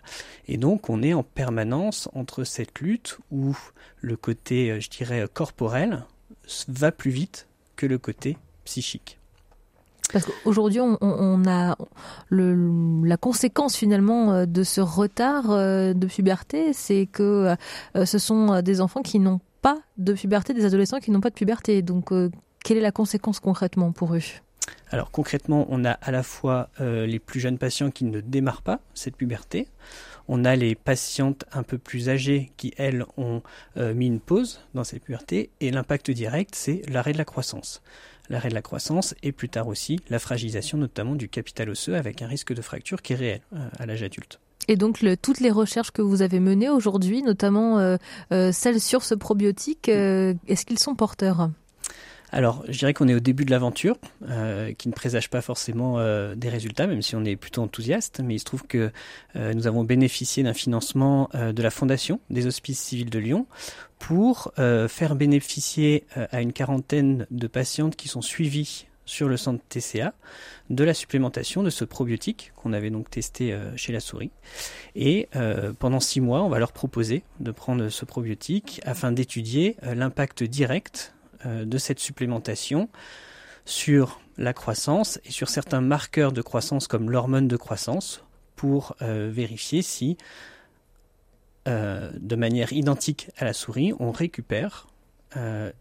Et 0.49 0.57
donc 0.57 0.91
on 0.91 1.03
est 1.03 1.15
en 1.15 1.23
permanence 1.23 2.09
entre 2.15 2.45
cette 2.45 2.81
lutte 2.81 3.19
où 3.31 3.57
le 4.01 4.17
côté, 4.17 4.71
euh, 4.71 4.81
je 4.81 4.89
dirais, 4.89 5.27
corporel 5.33 6.05
va 6.69 6.91
plus 6.91 7.11
vite 7.11 7.47
que 7.77 7.87
le 7.87 7.99
côté 7.99 8.37
psychique. 8.65 9.19
Parce 10.13 10.27
qu'aujourd'hui, 10.27 10.81
on, 10.81 11.43
a 11.47 11.77
la 12.31 13.17
conséquence 13.17 13.77
finalement 13.77 14.33
euh, 14.33 14.47
de 14.47 14.63
ce 14.63 14.83
retard 14.83 15.51
euh, 15.51 15.95
de 15.95 16.07
puberté, 16.07 16.73
c'est 16.75 17.07
que 17.07 17.55
ce 17.95 18.19
sont 18.19 18.61
des 18.61 18.81
enfants 18.81 19.01
qui 19.01 19.19
n'ont 19.19 19.41
pas 19.63 19.79
de 19.97 20.13
puberté, 20.13 20.53
des 20.53 20.65
adolescents 20.65 20.99
qui 20.99 21.11
n'ont 21.11 21.21
pas 21.21 21.31
de 21.31 21.35
puberté. 21.35 21.81
Donc, 21.83 22.11
quelle 22.63 22.77
est 22.77 22.83
la 22.83 22.93
conséquence 22.93 23.41
concrètement 23.41 23.93
pour 23.93 24.15
eux? 24.15 24.21
Alors 24.93 25.11
concrètement, 25.11 25.67
on 25.71 25.87
a 25.87 25.93
à 25.93 26.11
la 26.11 26.23
fois 26.23 26.69
euh, 26.81 27.07
les 27.07 27.19
plus 27.19 27.41
jeunes 27.41 27.57
patients 27.57 27.91
qui 27.91 28.05
ne 28.05 28.21
démarrent 28.21 28.61
pas 28.61 28.81
cette 28.93 29.17
puberté, 29.17 29.67
on 30.29 30.45
a 30.45 30.55
les 30.55 30.75
patientes 30.75 31.45
un 31.53 31.63
peu 31.63 31.79
plus 31.79 32.11
âgées 32.11 32.53
qui, 32.59 32.75
elles, 32.77 33.05
ont 33.17 33.43
euh, 33.79 33.95
mis 33.95 34.07
une 34.07 34.21
pause 34.21 34.61
dans 34.75 34.85
cette 34.85 35.03
puberté, 35.03 35.51
et 35.61 35.71
l'impact 35.71 36.11
direct, 36.11 36.55
c'est 36.55 36.83
l'arrêt 36.91 37.15
de 37.15 37.19
la 37.19 37.25
croissance. 37.25 37.83
L'arrêt 38.29 38.51
de 38.51 38.55
la 38.55 38.63
croissance 38.63 39.15
et 39.23 39.33
plus 39.33 39.49
tard 39.49 39.67
aussi 39.67 39.99
la 40.11 40.19
fragilisation 40.19 40.79
notamment 40.79 41.15
du 41.15 41.29
capital 41.29 41.71
osseux 41.71 41.97
avec 41.97 42.21
un 42.23 42.27
risque 42.27 42.53
de 42.53 42.63
fracture 42.63 43.01
qui 43.01 43.15
est 43.15 43.17
réel 43.17 43.41
euh, 43.55 43.69
à 43.79 43.87
l'âge 43.87 44.03
adulte. 44.03 44.41
Et 44.69 44.77
donc 44.77 45.05
toutes 45.23 45.41
les 45.41 45.51
recherches 45.51 45.91
que 45.91 46.03
vous 46.03 46.23
avez 46.23 46.39
menées 46.39 46.69
aujourd'hui, 46.69 47.23
notamment 47.23 47.97
celles 48.31 48.81
sur 48.81 49.03
ce 49.03 49.17
probiotique, 49.17 49.89
est-ce 49.89 50.65
qu'ils 50.65 50.79
sont 50.79 50.95
porteurs? 50.95 51.51
Alors, 52.35 52.65
je 52.67 52.79
dirais 52.79 52.95
qu'on 52.95 53.09
est 53.09 53.15
au 53.15 53.21
début 53.21 53.45
de 53.45 53.51
l'aventure, 53.51 53.99
euh, 54.27 54.73
qui 54.73 54.89
ne 54.89 54.95
présage 54.95 55.29
pas 55.29 55.43
forcément 55.43 55.99
euh, 55.99 56.35
des 56.35 56.49
résultats, 56.49 56.87
même 56.87 57.03
si 57.03 57.15
on 57.15 57.25
est 57.27 57.37
plutôt 57.37 57.61
enthousiaste. 57.61 58.23
Mais 58.25 58.37
il 58.37 58.39
se 58.39 58.47
trouve 58.47 58.67
que 58.67 58.91
euh, 59.37 59.53
nous 59.53 59.67
avons 59.67 59.85
bénéficié 59.85 60.43
d'un 60.43 60.55
financement 60.55 61.29
de 61.35 61.63
la 61.63 61.71
Fondation 61.71 62.21
des 62.31 62.47
Hospices 62.47 62.81
civils 62.81 63.11
de 63.11 63.19
Lyon 63.19 63.47
pour 63.99 64.53
faire 64.57 65.15
bénéficier 65.15 66.05
à 66.17 66.41
une 66.41 66.53
quarantaine 66.53 67.27
de 67.31 67.47
patientes 67.47 67.97
qui 67.97 68.09
sont 68.09 68.23
suivies 68.23 68.87
sur 69.05 69.29
le 69.29 69.37
centre 69.37 69.63
TCA 69.69 70.15
de 70.71 70.85
la 70.85 70.95
supplémentation 70.95 71.63
de 71.63 71.71
ce 71.71 71.85
probiotique 71.85 72.53
qu'on 72.57 72.73
avait 72.73 72.91
donc 72.91 73.11
testé 73.11 73.57
chez 73.77 73.93
la 73.93 74.01
souris. 74.01 74.31
Et 74.97 75.29
pendant 75.79 76.01
six 76.01 76.21
mois, 76.21 76.43
on 76.43 76.49
va 76.49 76.59
leur 76.59 76.73
proposer 76.73 77.23
de 77.41 77.51
prendre 77.53 77.89
ce 77.89 78.05
probiotique 78.05 78.81
afin 78.85 79.13
d'étudier 79.13 79.77
l'impact 79.83 80.43
direct 80.43 81.15
de 81.45 81.79
cette 81.79 81.99
supplémentation 81.99 82.89
sur 83.65 84.21
la 84.39 84.53
croissance 84.53 85.21
et 85.25 85.31
sur 85.31 85.49
certains 85.49 85.81
marqueurs 85.81 86.33
de 86.33 86.43
croissance 86.43 86.89
comme 86.89 87.11
l'hormone 87.11 87.49
de 87.49 87.57
croissance 87.57 88.25
pour 88.57 88.97
euh, 89.03 89.31
vérifier 89.33 89.83
si, 89.83 90.17
euh, 91.69 92.11
de 92.19 92.37
manière 92.37 92.73
identique 92.73 93.31
à 93.37 93.45
la 93.45 93.53
souris, 93.53 93.93
on 93.99 94.11
récupère 94.11 94.87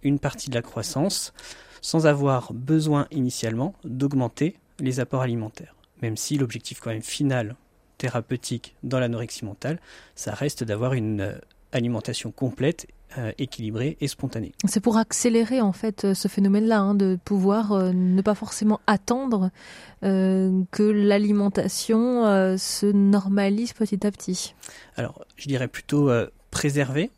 une 0.02 0.18
partie 0.18 0.50
de 0.50 0.56
la 0.56 0.62
croissance 0.62 1.34
sans 1.82 2.08
avoir 2.08 2.54
besoin 2.54 3.06
initialement 3.12 3.74
d'augmenter 3.84 4.56
les 4.80 5.02
apports 5.02 5.24
alimentaires. 5.24 5.76
Même 6.02 6.16
si 6.16 6.38
l'objectif 6.38 6.80
quand 6.80 6.92
même 6.92 7.02
final 7.02 7.58
thérapeutique 7.98 8.76
dans 8.84 8.98
l'anorexie 8.98 9.44
mentale, 9.44 9.80
ça 10.16 10.34
reste 10.34 10.64
d'avoir 10.64 10.94
une 10.94 11.38
alimentation 11.74 12.32
complète 12.32 12.88
euh, 13.18 13.32
équilibrée 13.38 13.98
et 14.00 14.08
spontanée. 14.08 14.54
C'est 14.66 14.80
pour 14.80 14.96
accélérer 14.96 15.60
en 15.60 15.74
fait 15.74 16.06
euh, 16.06 16.14
ce 16.14 16.30
phénomène-là, 16.30 16.80
hein, 16.80 16.96
de 16.96 17.20
pouvoir 17.26 17.74
euh, 17.74 17.92
ne 17.92 18.22
pas 18.22 18.36
forcément 18.36 18.80
attendre 18.88 19.50
que 20.02 20.82
l'alimentation 20.82 22.24
se 22.58 22.86
normalise 22.88 23.74
petit 23.74 24.08
à 24.08 24.10
petit. 24.10 24.56
Alors, 24.96 25.24
je 25.36 25.48
dirais 25.48 25.68
plutôt 25.68 26.10
préserver 26.50 27.12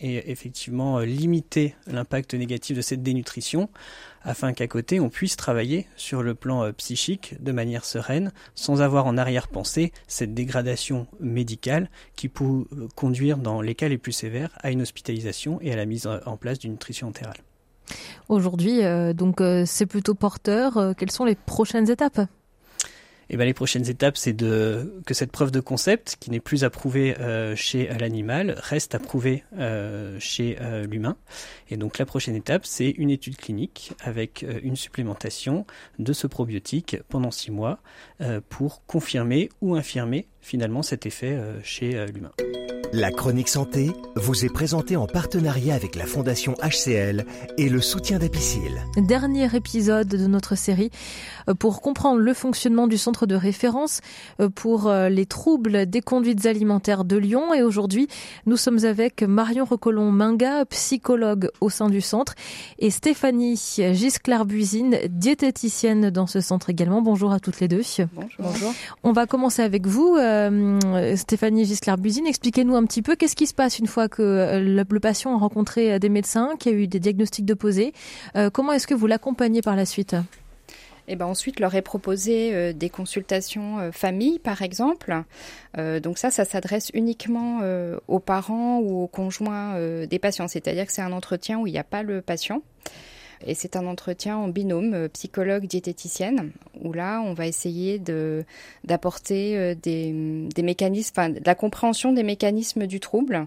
et 0.00 0.30
effectivement 0.30 1.00
limiter 1.00 1.74
l'impact 1.86 2.34
négatif 2.34 2.76
de 2.76 2.82
cette 2.82 3.02
dénutrition 3.02 3.68
afin 4.22 4.52
qu'à 4.52 4.66
côté 4.66 5.00
on 5.00 5.08
puisse 5.08 5.36
travailler 5.36 5.86
sur 5.96 6.22
le 6.22 6.34
plan 6.34 6.64
euh, 6.64 6.72
psychique 6.72 7.42
de 7.42 7.52
manière 7.52 7.84
sereine 7.84 8.32
sans 8.54 8.82
avoir 8.82 9.06
en 9.06 9.16
arrière-pensée 9.16 9.92
cette 10.06 10.34
dégradation 10.34 11.06
médicale 11.20 11.90
qui 12.16 12.28
peut 12.28 12.44
euh, 12.44 12.88
conduire 12.94 13.38
dans 13.38 13.60
les 13.60 13.74
cas 13.74 13.88
les 13.88 13.98
plus 13.98 14.12
sévères 14.12 14.50
à 14.60 14.70
une 14.70 14.82
hospitalisation 14.82 15.58
et 15.60 15.72
à 15.72 15.76
la 15.76 15.86
mise 15.86 16.06
en 16.06 16.36
place 16.36 16.58
d'une 16.58 16.72
nutrition 16.72 17.08
entérale. 17.08 17.38
Aujourd'hui, 18.28 18.84
euh, 18.84 19.12
donc 19.12 19.42
c'est 19.64 19.86
plutôt 19.86 20.14
porteur. 20.14 20.94
quelles 20.96 21.10
sont 21.10 21.24
les 21.24 21.34
prochaines 21.34 21.90
étapes? 21.90 22.20
Et 23.30 23.36
ben 23.36 23.44
les 23.44 23.54
prochaines 23.54 23.88
étapes, 23.88 24.16
c'est 24.16 24.32
de 24.32 25.02
que 25.06 25.14
cette 25.14 25.32
preuve 25.32 25.50
de 25.50 25.60
concept, 25.60 26.16
qui 26.20 26.30
n'est 26.30 26.40
plus 26.40 26.64
approuvée 26.64 27.18
euh, 27.18 27.54
chez 27.56 27.88
l'animal, 27.98 28.54
reste 28.58 28.94
approuvée 28.94 29.44
euh, 29.58 30.16
chez 30.18 30.56
euh, 30.60 30.86
l'humain. 30.86 31.16
Et 31.68 31.76
donc 31.76 31.98
la 31.98 32.06
prochaine 32.06 32.34
étape, 32.34 32.64
c'est 32.64 32.90
une 32.90 33.10
étude 33.10 33.36
clinique 33.36 33.92
avec 34.00 34.44
une 34.62 34.76
supplémentation 34.76 35.66
de 35.98 36.12
ce 36.12 36.26
probiotique 36.26 36.96
pendant 37.08 37.30
six 37.30 37.50
mois 37.50 37.80
pour 38.48 38.84
confirmer 38.86 39.50
ou 39.60 39.74
infirmer 39.74 40.28
finalement 40.40 40.82
cet 40.82 41.04
effet 41.06 41.38
chez 41.62 42.06
l'humain. 42.06 42.32
La 42.94 43.10
chronique 43.10 43.48
santé 43.48 43.92
vous 44.16 44.46
est 44.46 44.48
présentée 44.48 44.96
en 44.96 45.06
partenariat 45.06 45.74
avec 45.74 45.94
la 45.94 46.06
Fondation 46.06 46.54
HCL 46.62 47.26
et 47.58 47.68
le 47.68 47.82
soutien 47.82 48.18
d'Apicil. 48.18 48.82
Dernier 48.96 49.54
épisode 49.54 50.08
de 50.08 50.26
notre 50.26 50.56
série 50.56 50.90
euh, 51.50 51.54
pour 51.54 51.82
comprendre 51.82 52.18
le 52.18 52.32
fonctionnement 52.32 52.86
du 52.86 52.96
centre 52.96 53.26
de 53.26 53.34
référence 53.34 54.00
euh, 54.40 54.48
pour 54.48 54.86
euh, 54.86 55.10
les 55.10 55.26
troubles 55.26 55.84
des 55.84 56.00
conduites 56.00 56.46
alimentaires 56.46 57.04
de 57.04 57.16
Lyon. 57.16 57.52
Et 57.52 57.62
aujourd'hui, 57.62 58.08
nous 58.46 58.56
sommes 58.56 58.82
avec 58.86 59.22
Marion 59.22 59.66
Recolon-Minga, 59.66 60.64
psychologue 60.66 61.50
au 61.60 61.68
sein 61.68 61.90
du 61.90 62.00
centre, 62.00 62.36
et 62.78 62.88
Stéphanie 62.88 63.56
Gisclar-Buisine, 63.56 64.96
diététicienne 65.10 66.08
dans 66.08 66.26
ce 66.26 66.40
centre 66.40 66.70
également. 66.70 67.02
Bonjour 67.02 67.32
à 67.32 67.38
toutes 67.38 67.60
les 67.60 67.68
deux. 67.68 67.82
Bonjour. 68.14 68.72
On 69.02 69.12
va 69.12 69.26
commencer 69.26 69.60
avec 69.62 69.86
vous, 69.86 70.16
Stéphanie 71.16 71.66
Gisclar-Buisine. 71.66 72.26
Expliquez-nous 72.26 72.77
un 72.78 72.86
petit 72.86 73.02
peu 73.02 73.16
qu'est-ce 73.16 73.36
qui 73.36 73.46
se 73.46 73.54
passe 73.54 73.78
une 73.78 73.86
fois 73.86 74.08
que 74.08 74.22
euh, 74.22 74.60
le, 74.60 75.00
patient 75.00 75.34
a 75.34 75.38
rencontré 75.38 75.92
euh, 75.92 75.98
des 75.98 76.08
médecins, 76.08 76.54
qui 76.58 76.68
a 76.68 76.72
eu 76.72 76.86
des 76.86 77.00
diagnostics 77.00 77.44
de 77.44 77.54
posés. 77.54 77.92
Euh, 78.36 78.50
comment 78.50 78.72
est-ce 78.72 78.86
que 78.86 78.94
vous 78.94 79.06
l'accompagnez 79.06 79.62
par 79.62 79.76
la 79.76 79.84
suite? 79.84 80.14
Et 81.06 81.12
eh 81.12 81.16
ben 81.16 81.24
ensuite, 81.24 81.58
leur 81.58 81.74
est 81.74 81.80
proposé 81.80 82.74
des 82.74 82.90
consultations 82.90 83.90
famille, 83.92 84.38
par 84.38 84.60
exemple. 84.60 85.22
donc 86.02 86.18
ça, 86.18 86.30
ça 86.30 86.44
s'adresse 86.44 86.90
uniquement 86.92 87.62
aux 88.08 88.18
parents 88.18 88.80
ou 88.80 89.04
aux 89.04 89.06
conjoints 89.06 90.04
des 90.04 90.18
patients. 90.18 90.48
C'est-à-dire 90.48 90.84
que 90.84 90.92
c'est 90.92 91.00
un 91.00 91.12
entretien 91.12 91.60
où 91.60 91.66
il 91.66 91.72
n'y 91.72 91.78
a 91.78 91.84
pas 91.84 92.02
le 92.02 92.20
patient. 92.20 92.60
Et 93.46 93.54
c'est 93.54 93.76
un 93.76 93.86
entretien 93.86 94.36
en 94.36 94.48
binôme 94.48 94.94
euh, 94.94 95.08
psychologue-diététicienne, 95.08 96.50
où 96.80 96.92
là, 96.92 97.20
on 97.20 97.34
va 97.34 97.46
essayer 97.46 97.98
de, 97.98 98.44
d'apporter 98.84 99.56
euh, 99.56 99.74
des, 99.74 100.12
des 100.54 100.62
mécanismes, 100.62 101.12
enfin, 101.16 101.30
de 101.30 101.40
la 101.44 101.54
compréhension 101.54 102.12
des 102.12 102.22
mécanismes 102.22 102.86
du 102.86 103.00
trouble. 103.00 103.46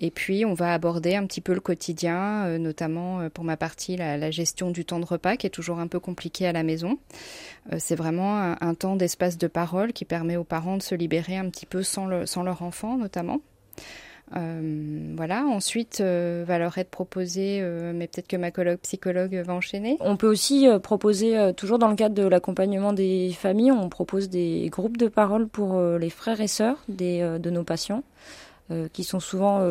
Et 0.00 0.10
puis, 0.10 0.44
on 0.44 0.54
va 0.54 0.74
aborder 0.74 1.14
un 1.14 1.26
petit 1.26 1.40
peu 1.40 1.54
le 1.54 1.60
quotidien, 1.60 2.46
euh, 2.46 2.58
notamment 2.58 3.28
pour 3.30 3.44
ma 3.44 3.56
partie, 3.56 3.96
la, 3.96 4.30
gestion 4.30 4.70
du 4.70 4.84
temps 4.84 5.00
de 5.00 5.06
repas, 5.06 5.36
qui 5.36 5.46
est 5.46 5.50
toujours 5.50 5.78
un 5.78 5.86
peu 5.86 6.00
compliqué 6.00 6.46
à 6.46 6.52
la 6.52 6.62
maison. 6.62 6.98
C'est 7.78 7.96
vraiment 7.96 8.56
un, 8.60 8.74
temps 8.74 8.94
d'espace 8.94 9.38
de 9.38 9.46
parole 9.46 9.92
qui 9.92 10.04
permet 10.04 10.36
aux 10.36 10.44
parents 10.44 10.76
de 10.76 10.82
se 10.82 10.94
libérer 10.94 11.36
un 11.36 11.48
petit 11.48 11.66
peu 11.66 11.82
sans, 11.82 12.26
sans 12.26 12.42
leur 12.42 12.62
enfant, 12.62 12.98
notamment. 12.98 13.40
Euh, 14.36 15.14
voilà. 15.16 15.44
Ensuite, 15.44 16.00
euh, 16.00 16.44
va 16.46 16.58
leur 16.58 16.76
être 16.78 16.90
proposé, 16.90 17.60
euh, 17.60 17.92
mais 17.94 18.06
peut-être 18.06 18.28
que 18.28 18.36
ma 18.36 18.50
collègue 18.50 18.78
psychologue 18.82 19.34
va 19.34 19.54
enchaîner. 19.54 19.96
On 20.00 20.16
peut 20.16 20.28
aussi 20.28 20.66
proposer, 20.82 21.52
toujours 21.56 21.78
dans 21.78 21.88
le 21.88 21.96
cadre 21.96 22.14
de 22.14 22.26
l'accompagnement 22.26 22.92
des 22.92 23.32
familles, 23.32 23.72
on 23.72 23.88
propose 23.88 24.28
des 24.28 24.68
groupes 24.70 24.96
de 24.96 25.08
parole 25.08 25.48
pour 25.48 25.80
les 25.80 26.10
frères 26.10 26.40
et 26.40 26.48
sœurs 26.48 26.78
de 26.88 27.50
nos 27.50 27.64
patients. 27.64 28.02
qui 28.92 29.02
sont 29.02 29.20
souvent 29.20 29.62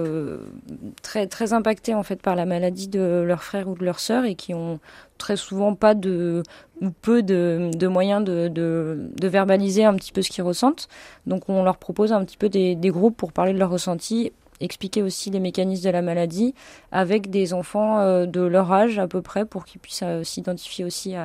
très 1.03 1.27
très 1.27 1.53
impactés 1.53 1.93
en 1.93 2.01
fait 2.01 2.19
par 2.19 2.35
la 2.35 2.47
maladie 2.47 2.87
de 2.87 3.23
leur 3.27 3.43
frère 3.43 3.69
ou 3.69 3.75
de 3.75 3.85
leur 3.85 3.99
sœur 3.99 4.25
et 4.25 4.33
qui 4.33 4.55
ont 4.55 4.79
très 5.19 5.35
souvent 5.35 5.75
pas 5.75 5.93
de 5.93 6.41
ou 6.81 6.89
peu 6.89 7.21
de, 7.21 7.87
moyens 7.87 8.23
de, 8.23 9.11
verbaliser 9.21 9.85
un 9.85 9.93
petit 9.95 10.11
peu 10.11 10.23
ce 10.23 10.31
qu'ils 10.31 10.43
ressentent. 10.43 10.87
Donc 11.27 11.47
on 11.47 11.63
leur 11.63 11.77
propose 11.77 12.11
un 12.11 12.25
petit 12.25 12.37
peu 12.37 12.49
des 12.49 12.75
groupes 12.85 13.15
pour 13.15 13.33
parler 13.33 13.53
de 13.53 13.59
leurs 13.59 13.69
ressentis 13.69 14.31
expliquer 14.61 15.01
aussi 15.01 15.29
les 15.29 15.39
mécanismes 15.39 15.85
de 15.85 15.89
la 15.89 16.01
maladie 16.01 16.53
avec 16.91 17.29
des 17.29 17.53
enfants 17.53 17.99
euh, 17.99 18.25
de 18.25 18.41
leur 18.41 18.71
âge 18.71 18.99
à 18.99 19.07
peu 19.07 19.21
près 19.21 19.45
pour 19.45 19.65
qu'ils 19.65 19.79
puissent 19.79 20.01
euh, 20.03 20.23
s'identifier 20.23 20.85
aussi 20.85 21.15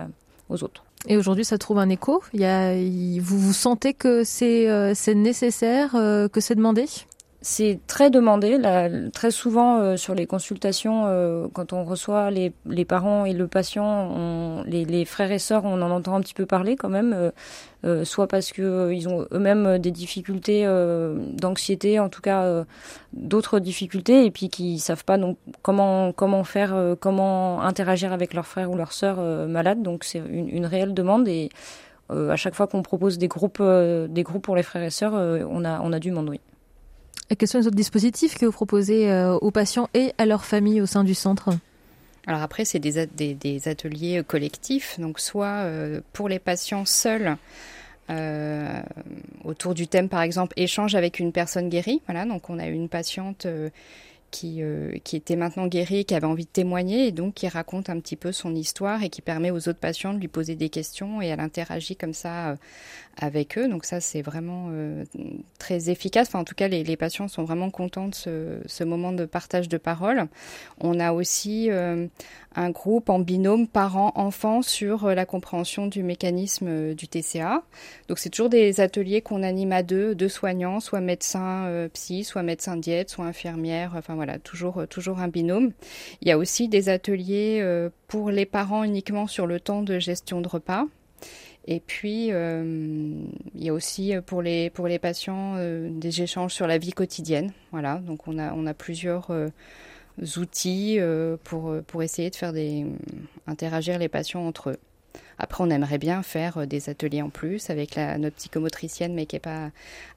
aux 0.49 0.63
autres. 0.63 0.85
Et 1.09 1.17
aujourd'hui, 1.17 1.45
ça 1.45 1.59
trouve 1.59 1.79
un 1.79 1.89
écho? 1.89 2.23
Vous, 2.33 3.39
vous 3.39 3.53
sentez 3.53 3.93
que 3.93 4.23
c'est 4.23 4.71
euh, 4.71 4.95
nécessaire, 5.15 5.93
que 5.93 6.41
c'est 6.41 6.55
demandé? 6.55 6.87
C'est 7.43 7.81
très 7.89 8.09
demandé. 8.09 8.57
Là, 8.57 8.89
très 9.11 9.33
souvent 9.33 9.79
euh, 9.79 9.97
sur 9.97 10.15
les 10.15 10.27
consultations, 10.27 11.05
euh, 11.07 11.49
quand 11.53 11.73
on 11.73 11.85
reçoit 11.85 12.31
les, 12.31 12.53
les, 12.67 12.85
parents 12.85 13.25
et 13.25 13.33
le 13.33 13.49
patient, 13.49 13.85
on, 13.85 14.63
les, 14.65 14.85
les, 14.85 15.05
frères 15.05 15.33
et 15.33 15.41
sœurs, 15.41 15.65
on 15.65 15.83
en 15.83 15.91
entend 15.91 16.15
un 16.15 16.21
petit 16.21 16.35
peu 16.35 16.47
parler 16.47 16.77
quand 16.77 16.89
même, 16.89 17.13
euh, 17.13 17.31
euh 17.85 18.05
soit 18.05 18.29
parce 18.29 18.53
que 18.53 18.93
ils 18.93 19.09
ont 19.09 19.27
eux-mêmes 19.33 19.79
des 19.79 19.91
difficultés 19.91 20.65
d'anxiété, 21.35 21.99
en 21.99 22.09
tout 22.09 22.23
cas 22.23 22.65
d'autres 23.13 23.59
difficultés, 23.59 24.25
et 24.25 24.31
puis 24.31 24.49
qui 24.49 24.79
savent 24.79 25.05
pas 25.05 25.19
donc 25.19 25.37
comment 25.63 26.13
comment 26.13 26.45
faire, 26.45 26.97
comment 27.01 27.61
interagir 27.63 28.13
avec 28.13 28.35
leurs 28.35 28.47
frères 28.47 28.71
ou 28.71 28.77
leurs 28.77 28.93
sœurs 28.93 29.21
malades. 29.49 29.83
Donc 29.83 30.05
c'est 30.05 30.19
une, 30.19 30.49
une, 30.49 30.67
réelle 30.67 30.95
demande 30.95 31.27
et 31.27 31.51
à 32.09 32.37
chaque 32.37 32.55
fois 32.55 32.69
qu'on 32.69 32.83
propose 32.83 33.19
des 33.19 33.29
groupes 33.29 33.63
des 33.63 34.23
groupes 34.23 34.45
pour 34.45 34.57
les 34.57 34.63
frères 34.63 34.85
et 34.85 34.91
sœurs, 34.91 35.15
on 35.15 35.65
a 35.65 35.81
on 35.81 35.93
a 35.93 35.99
du 35.99 36.13
monde, 36.13 36.29
oui. 36.29 36.41
Quels 37.39 37.49
sont 37.49 37.59
les 37.59 37.67
autres 37.67 37.77
dispositifs 37.77 38.37
que 38.37 38.47
vous 38.47 38.53
proposez 38.53 39.11
euh, 39.11 39.35
aux 39.35 39.51
patients 39.51 39.89
et 39.95 40.13
à 40.19 40.27
leurs 40.27 40.45
familles 40.45 40.81
au 40.81 40.87
sein 40.87 41.05
du 41.05 41.15
centre? 41.15 41.51
Alors 42.27 42.43
après, 42.43 42.65
c'est 42.65 42.79
des, 42.79 42.99
ateliers 43.69 44.19
euh, 44.19 44.23
collectifs, 44.23 44.99
donc 45.01 45.19
soit 45.19 45.47
euh, 45.47 46.01
pour 46.13 46.29
les 46.29 46.39
patients 46.39 46.85
seuls, 46.85 47.37
autour 49.45 49.73
du 49.73 49.87
thème 49.87 50.11
par 50.11 50.21
exemple 50.21 50.53
échange 50.59 50.95
avec 50.95 51.19
une 51.19 51.33
personne 51.33 51.71
guérie. 51.71 52.03
Voilà, 52.07 52.27
donc 52.27 52.51
on 52.51 52.59
a 52.59 52.67
une 52.67 52.91
patiente 52.91 53.47
qui, 54.33 54.63
qui 55.05 55.17
était 55.17 55.37
maintenant 55.37 55.69
guérie, 55.69 56.05
qui 56.05 56.15
avait 56.15 56.27
envie 56.27 56.47
de 56.47 56.51
témoigner 56.51 57.07
et 57.07 57.13
donc 57.13 57.35
qui 57.35 57.47
raconte 57.47 57.91
un 57.91 58.01
petit 58.01 58.17
peu 58.17 58.33
son 58.33 58.55
histoire 58.55 59.05
et 59.05 59.11
qui 59.11 59.23
permet 59.23 59.51
aux 59.53 59.69
autres 59.69 59.79
patients 59.79 60.15
de 60.15 60.19
lui 60.19 60.29
poser 60.29 60.57
des 60.57 60.71
questions 60.71 61.23
et 61.23 61.27
elle 61.27 61.41
interagit 61.41 61.95
comme 61.95 62.15
ça 62.15 62.57
avec 63.21 63.59
eux. 63.59 63.69
Donc 63.69 63.85
ça, 63.85 64.01
c'est 64.01 64.23
vraiment 64.23 64.69
euh, 64.71 65.05
très 65.59 65.91
efficace. 65.91 66.29
Enfin, 66.29 66.41
en 66.41 66.45
tout 66.45 66.55
cas, 66.55 66.69
les, 66.69 66.97
patients 66.97 67.29
sont 67.29 67.45
vraiment 67.45 67.71
contents 67.71 68.09
de 68.09 68.15
ce, 68.15 68.59
ce, 68.67 68.85
moment 68.85 69.13
de 69.13 69.25
partage 69.25 69.69
de 69.69 69.77
parole. 69.77 70.27
On 70.81 71.01
a 71.01 71.13
aussi 71.13 71.71
euh, 71.71 72.07
un 72.55 72.71
groupe 72.71 73.09
en 73.09 73.19
binôme 73.19 73.67
parents-enfants 73.67 74.63
sur 74.63 75.07
euh, 75.07 75.15
la 75.15 75.27
compréhension 75.27 75.87
du 75.87 76.03
mécanisme 76.03 76.95
du 76.95 77.09
TCA. 77.09 77.63
Donc 78.09 78.19
c'est 78.19 78.31
toujours 78.31 78.51
des 78.51 78.81
ateliers 78.81 79.21
qu'on 79.21 79.43
anime 79.43 79.73
à 79.73 79.83
deux, 79.83 80.15
deux 80.15 80.29
soignants, 80.29 80.81
soit 80.81 81.01
médecin 81.01 81.89
psy, 81.93 82.25
soit 82.25 82.43
médecin 82.43 82.77
diète, 82.77 83.11
soit 83.11 83.25
infirmière. 83.25 83.93
Enfin 83.97 84.15
voilà, 84.23 84.39
toujours 84.39 84.87
toujours 84.89 85.19
un 85.19 85.29
binôme. 85.29 85.73
Il 86.21 86.29
y 86.29 86.31
a 86.31 86.39
aussi 86.39 86.69
des 86.69 86.89
ateliers 86.89 87.65
pour 88.07 88.31
les 88.31 88.47
parents 88.47 88.85
uniquement 88.85 89.27
sur 89.27 89.47
le 89.47 89.61
temps 89.61 89.83
de 89.83 89.99
gestion 89.99 90.41
de 90.41 90.49
repas. 90.49 90.87
Et 91.67 91.81
puis, 91.81 92.33
euh, 92.33 93.25
il 93.55 93.65
y 93.65 93.69
a 93.69 93.73
aussi 93.73 94.15
euh, 94.15 94.21
pour 94.21 94.43
les, 94.43 94.71
pour 94.71 94.89
les 94.89 94.99
patients 94.99 95.55
euh, 95.57 95.89
des 95.91 96.23
échanges 96.23 96.53
sur 96.53 96.67
la 96.67 96.79
vie 96.79 96.93
quotidienne. 96.93 97.53
Voilà, 97.71 97.99
donc 97.99 98.27
on 98.27 98.39
a, 98.39 98.53
on 98.53 98.67
a 98.67 98.75
plusieurs 98.75 99.31
outils 100.37 100.99
pour, 101.45 101.75
pour 101.87 102.03
essayer 102.03 102.31
de 102.31 102.37
faire 102.37 102.53
des, 102.53 102.87
interagir 103.47 103.99
les 103.99 104.09
patients 104.09 104.47
entre 104.47 104.71
eux. 104.71 104.79
Après, 105.45 105.63
on 105.63 105.69
aimerait 105.69 105.99
bien 105.99 106.23
faire 106.23 106.67
des 106.67 106.89
ateliers 106.89 107.21
en 107.21 107.29
plus 107.29 107.69
avec 107.69 107.97
la, 107.97 108.17
notre 108.17 108.37
psychomotricienne, 108.37 109.13
mais 109.13 109.27
qui 109.27 109.37
n'est 109.37 109.41
pas 109.41 109.71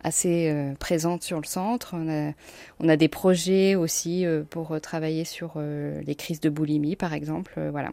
assez 0.04 0.56
présente 0.80 1.24
sur 1.24 1.42
le 1.42 1.46
centre. 1.46 1.96
On 1.98 2.08
a, 2.08 2.32
on 2.80 2.88
a 2.88 2.96
des 2.96 3.10
projets 3.10 3.76
aussi 3.76 4.24
pour 4.52 4.80
travailler 4.80 5.26
sur 5.26 5.60
les 5.60 6.16
crises 6.16 6.40
de 6.40 6.50
boulimie, 6.50 6.96
par 6.96 7.14
exemple. 7.14 7.60
voilà. 7.72 7.90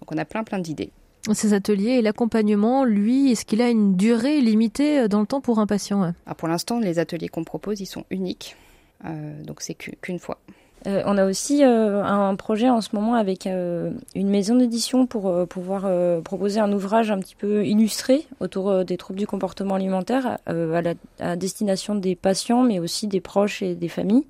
Donc, 0.00 0.12
on 0.12 0.16
a 0.16 0.24
plein, 0.24 0.44
plein 0.44 0.60
d'idées 0.60 0.92
ces 1.34 1.54
ateliers 1.54 1.92
et 1.92 2.02
l'accompagnement, 2.02 2.84
lui, 2.84 3.32
est-ce 3.32 3.44
qu'il 3.44 3.62
a 3.62 3.70
une 3.70 3.96
durée 3.96 4.40
limitée 4.40 5.00
euh, 5.00 5.08
dans 5.08 5.20
le 5.20 5.26
temps 5.26 5.40
pour 5.40 5.58
un 5.58 5.66
patient 5.66 6.12
ah, 6.26 6.34
Pour 6.34 6.48
l'instant, 6.48 6.78
les 6.78 6.98
ateliers 6.98 7.28
qu'on 7.28 7.44
propose, 7.44 7.80
ils 7.80 7.86
sont 7.86 8.04
uniques. 8.10 8.56
Euh, 9.04 9.42
donc 9.42 9.60
c'est 9.60 9.74
qu'une 9.74 10.18
fois. 10.18 10.38
Euh, 10.86 11.02
on 11.04 11.18
a 11.18 11.24
aussi 11.24 11.64
euh, 11.64 12.02
un 12.04 12.36
projet 12.36 12.68
en 12.68 12.80
ce 12.80 12.90
moment 12.94 13.14
avec 13.14 13.46
euh, 13.46 13.90
une 14.14 14.28
maison 14.28 14.54
d'édition 14.54 15.06
pour 15.06 15.46
pouvoir 15.48 15.86
proposer 16.22 16.60
un 16.60 16.72
ouvrage 16.72 17.10
un 17.10 17.18
petit 17.18 17.34
peu 17.34 17.64
illustré 17.66 18.26
autour 18.40 18.84
des 18.84 18.96
troubles 18.96 19.18
du 19.18 19.26
comportement 19.26 19.74
alimentaire 19.74 20.38
à, 20.46 21.36
destination 21.36 21.94
des 21.94 22.14
patients, 22.14 22.62
mais 22.62 22.78
aussi 22.78 23.06
des 23.06 23.20
proches 23.20 23.62
et 23.62 23.74
des 23.74 23.88
familles. 23.88 24.24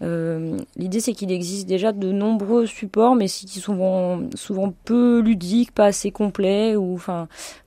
L'idée, 0.00 1.00
c'est 1.00 1.14
qu'il 1.14 1.32
existe 1.32 1.66
déjà 1.66 1.92
de 1.92 2.12
nombreux 2.12 2.66
supports, 2.66 3.14
mais 3.14 3.26
qui 3.26 3.60
sont 3.60 4.28
souvent, 4.34 4.74
peu 4.84 5.20
ludiques, 5.20 5.72
pas 5.72 5.86
assez 5.86 6.10
complets. 6.10 6.76
Ou, 6.76 6.98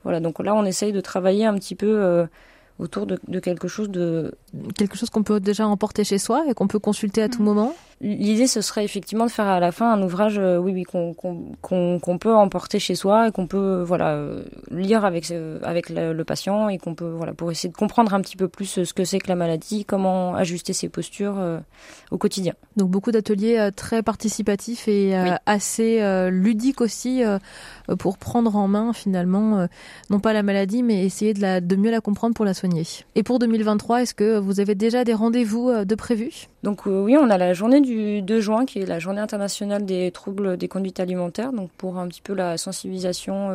voilà. 0.04 0.20
Donc 0.20 0.38
là, 0.42 0.54
on 0.54 0.64
essaye 0.64 0.92
de 0.92 1.00
travailler 1.00 1.46
un 1.46 1.54
petit 1.54 1.74
peu 1.74 2.26
autour 2.78 3.06
de, 3.06 3.18
quelque 3.40 3.68
chose 3.68 3.90
de 3.90 4.34
quelque 4.76 4.96
chose 4.96 5.10
qu'on 5.10 5.22
peut 5.22 5.40
déjà 5.40 5.66
emporter 5.66 6.04
chez 6.04 6.18
soi 6.18 6.44
et 6.48 6.54
qu'on 6.54 6.68
peut 6.68 6.78
consulter 6.78 7.22
à 7.22 7.28
tout 7.28 7.42
mm. 7.42 7.44
moment. 7.44 7.74
L'idée, 8.00 8.46
ce 8.46 8.60
serait 8.60 8.84
effectivement 8.84 9.26
de 9.26 9.30
faire 9.30 9.46
à 9.46 9.58
la 9.58 9.72
fin 9.72 9.92
un 9.92 10.00
ouvrage, 10.02 10.38
euh, 10.38 10.56
oui, 10.56 10.72
oui, 10.72 10.84
qu'on 10.84 12.18
peut 12.18 12.32
emporter 12.32 12.78
chez 12.78 12.94
soi 12.94 13.26
et 13.26 13.32
qu'on 13.32 13.48
peut, 13.48 13.82
voilà, 13.82 14.10
euh, 14.10 14.44
lire 14.70 15.04
avec 15.04 15.32
avec 15.64 15.90
le, 15.90 16.22
patient 16.22 16.68
et 16.68 16.78
qu'on 16.78 16.94
peut, 16.94 17.10
voilà, 17.10 17.34
pour 17.34 17.50
essayer 17.50 17.68
de 17.68 17.76
comprendre 17.76 18.14
un 18.14 18.20
petit 18.20 18.36
peu 18.36 18.46
plus 18.46 18.84
ce 18.84 18.94
que 18.94 19.04
c'est 19.04 19.18
que 19.18 19.26
la 19.26 19.34
maladie, 19.34 19.84
comment 19.84 20.36
ajuster 20.36 20.72
ses 20.74 20.88
postures 20.88 21.38
euh, 21.38 21.58
au 22.12 22.18
quotidien. 22.18 22.52
Donc 22.76 22.88
beaucoup 22.88 23.10
d'ateliers 23.10 23.70
très 23.74 24.04
participatifs 24.04 24.86
et 24.86 25.16
assez 25.46 26.00
ludiques 26.30 26.80
aussi 26.80 27.22
pour 27.98 28.18
prendre 28.18 28.54
en 28.54 28.68
main 28.68 28.92
finalement, 28.92 29.66
non 30.10 30.20
pas 30.20 30.32
la 30.32 30.44
maladie, 30.44 30.84
mais 30.84 31.04
essayer 31.04 31.34
de 31.34 31.40
la 31.40 31.60
de 31.60 31.74
mieux 31.74 31.90
la 31.90 32.00
comprendre 32.00 32.34
pour 32.34 32.44
la 32.44 32.54
soigner. 32.54 32.67
Et 33.14 33.22
pour 33.22 33.38
2023, 33.38 34.02
est-ce 34.02 34.14
que 34.14 34.38
vous 34.38 34.60
avez 34.60 34.74
déjà 34.74 35.04
des 35.04 35.14
rendez-vous 35.14 35.84
de 35.84 35.94
prévus? 35.94 36.48
Donc 36.62 36.86
oui, 36.86 37.16
on 37.16 37.30
a 37.30 37.38
la 37.38 37.52
journée 37.54 37.80
du 37.80 38.22
2 38.22 38.40
juin 38.40 38.66
qui 38.66 38.80
est 38.80 38.86
la 38.86 38.98
journée 38.98 39.20
internationale 39.20 39.84
des 39.84 40.10
troubles 40.10 40.56
des 40.56 40.68
conduites 40.68 41.00
alimentaires, 41.00 41.52
donc 41.52 41.70
pour 41.78 41.98
un 41.98 42.08
petit 42.08 42.20
peu 42.20 42.34
la 42.34 42.58
sensibilisation 42.58 43.50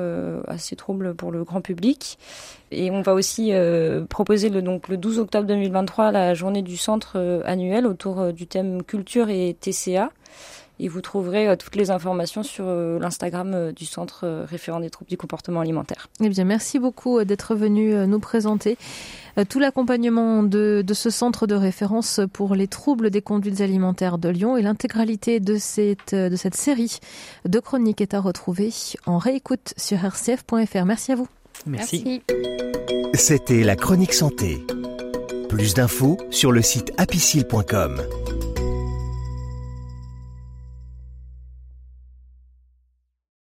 à 0.47 0.57
ces 0.57 0.75
troubles 0.75 1.13
pour 1.13 1.31
le 1.31 1.43
grand 1.43 1.61
public. 1.61 2.17
Et 2.71 2.91
on 2.91 3.01
va 3.01 3.13
aussi 3.13 3.51
proposer 4.09 4.49
donc, 4.49 4.87
le 4.87 4.97
12 4.97 5.19
octobre 5.19 5.47
2023 5.47 6.11
la 6.11 6.33
journée 6.33 6.61
du 6.61 6.77
centre 6.77 7.41
annuel 7.45 7.85
autour 7.85 8.33
du 8.33 8.47
thème 8.47 8.83
culture 8.83 9.29
et 9.29 9.55
TCA 9.59 10.11
et 10.83 10.89
vous 10.89 11.01
trouverez 11.01 11.47
euh, 11.47 11.55
toutes 11.55 11.77
les 11.77 11.89
informations 11.91 12.43
sur 12.43 12.65
euh, 12.67 12.99
l'Instagram 12.99 13.53
euh, 13.53 13.71
du 13.71 13.85
Centre 13.85 14.45
référent 14.45 14.81
des 14.81 14.89
troubles 14.89 15.09
du 15.09 15.17
comportement 15.17 15.61
alimentaire. 15.61 16.09
Eh 16.21 16.27
bien, 16.27 16.43
merci 16.43 16.77
beaucoup 16.77 17.23
d'être 17.23 17.55
venu 17.55 17.95
nous 18.05 18.19
présenter 18.19 18.77
tout 19.49 19.59
l'accompagnement 19.59 20.43
de, 20.43 20.83
de, 20.85 20.93
ce 20.93 21.09
centre 21.09 21.47
de 21.47 21.55
référence 21.55 22.19
pour 22.33 22.53
les 22.53 22.67
troubles 22.67 23.09
des 23.09 23.21
conduites 23.21 23.61
alimentaires 23.61 24.17
de 24.17 24.29
Lyon 24.29 24.57
et 24.57 24.61
l'intégralité 24.61 25.39
de 25.39 25.57
cette, 25.57 26.13
de 26.13 26.35
cette 26.35 26.55
série 26.55 26.99
de 27.45 27.59
chroniques 27.59 28.01
est 28.01 28.13
à 28.13 28.19
retrouver 28.19 28.69
en 29.05 29.17
réécoute 29.17 29.73
sur 29.77 29.97
rcf.fr. 29.97 30.85
Merci 30.85 31.13
à 31.13 31.15
vous. 31.15 31.27
Merci. 31.65 32.21
C'était 33.13 33.63
la 33.63 33.75
chronique 33.75 34.13
santé. 34.13 34.65
Plus 35.49 35.73
d'infos 35.73 36.17
sur 36.29 36.51
le 36.51 36.61
site 36.61 36.91
apicile.com. 36.97 38.01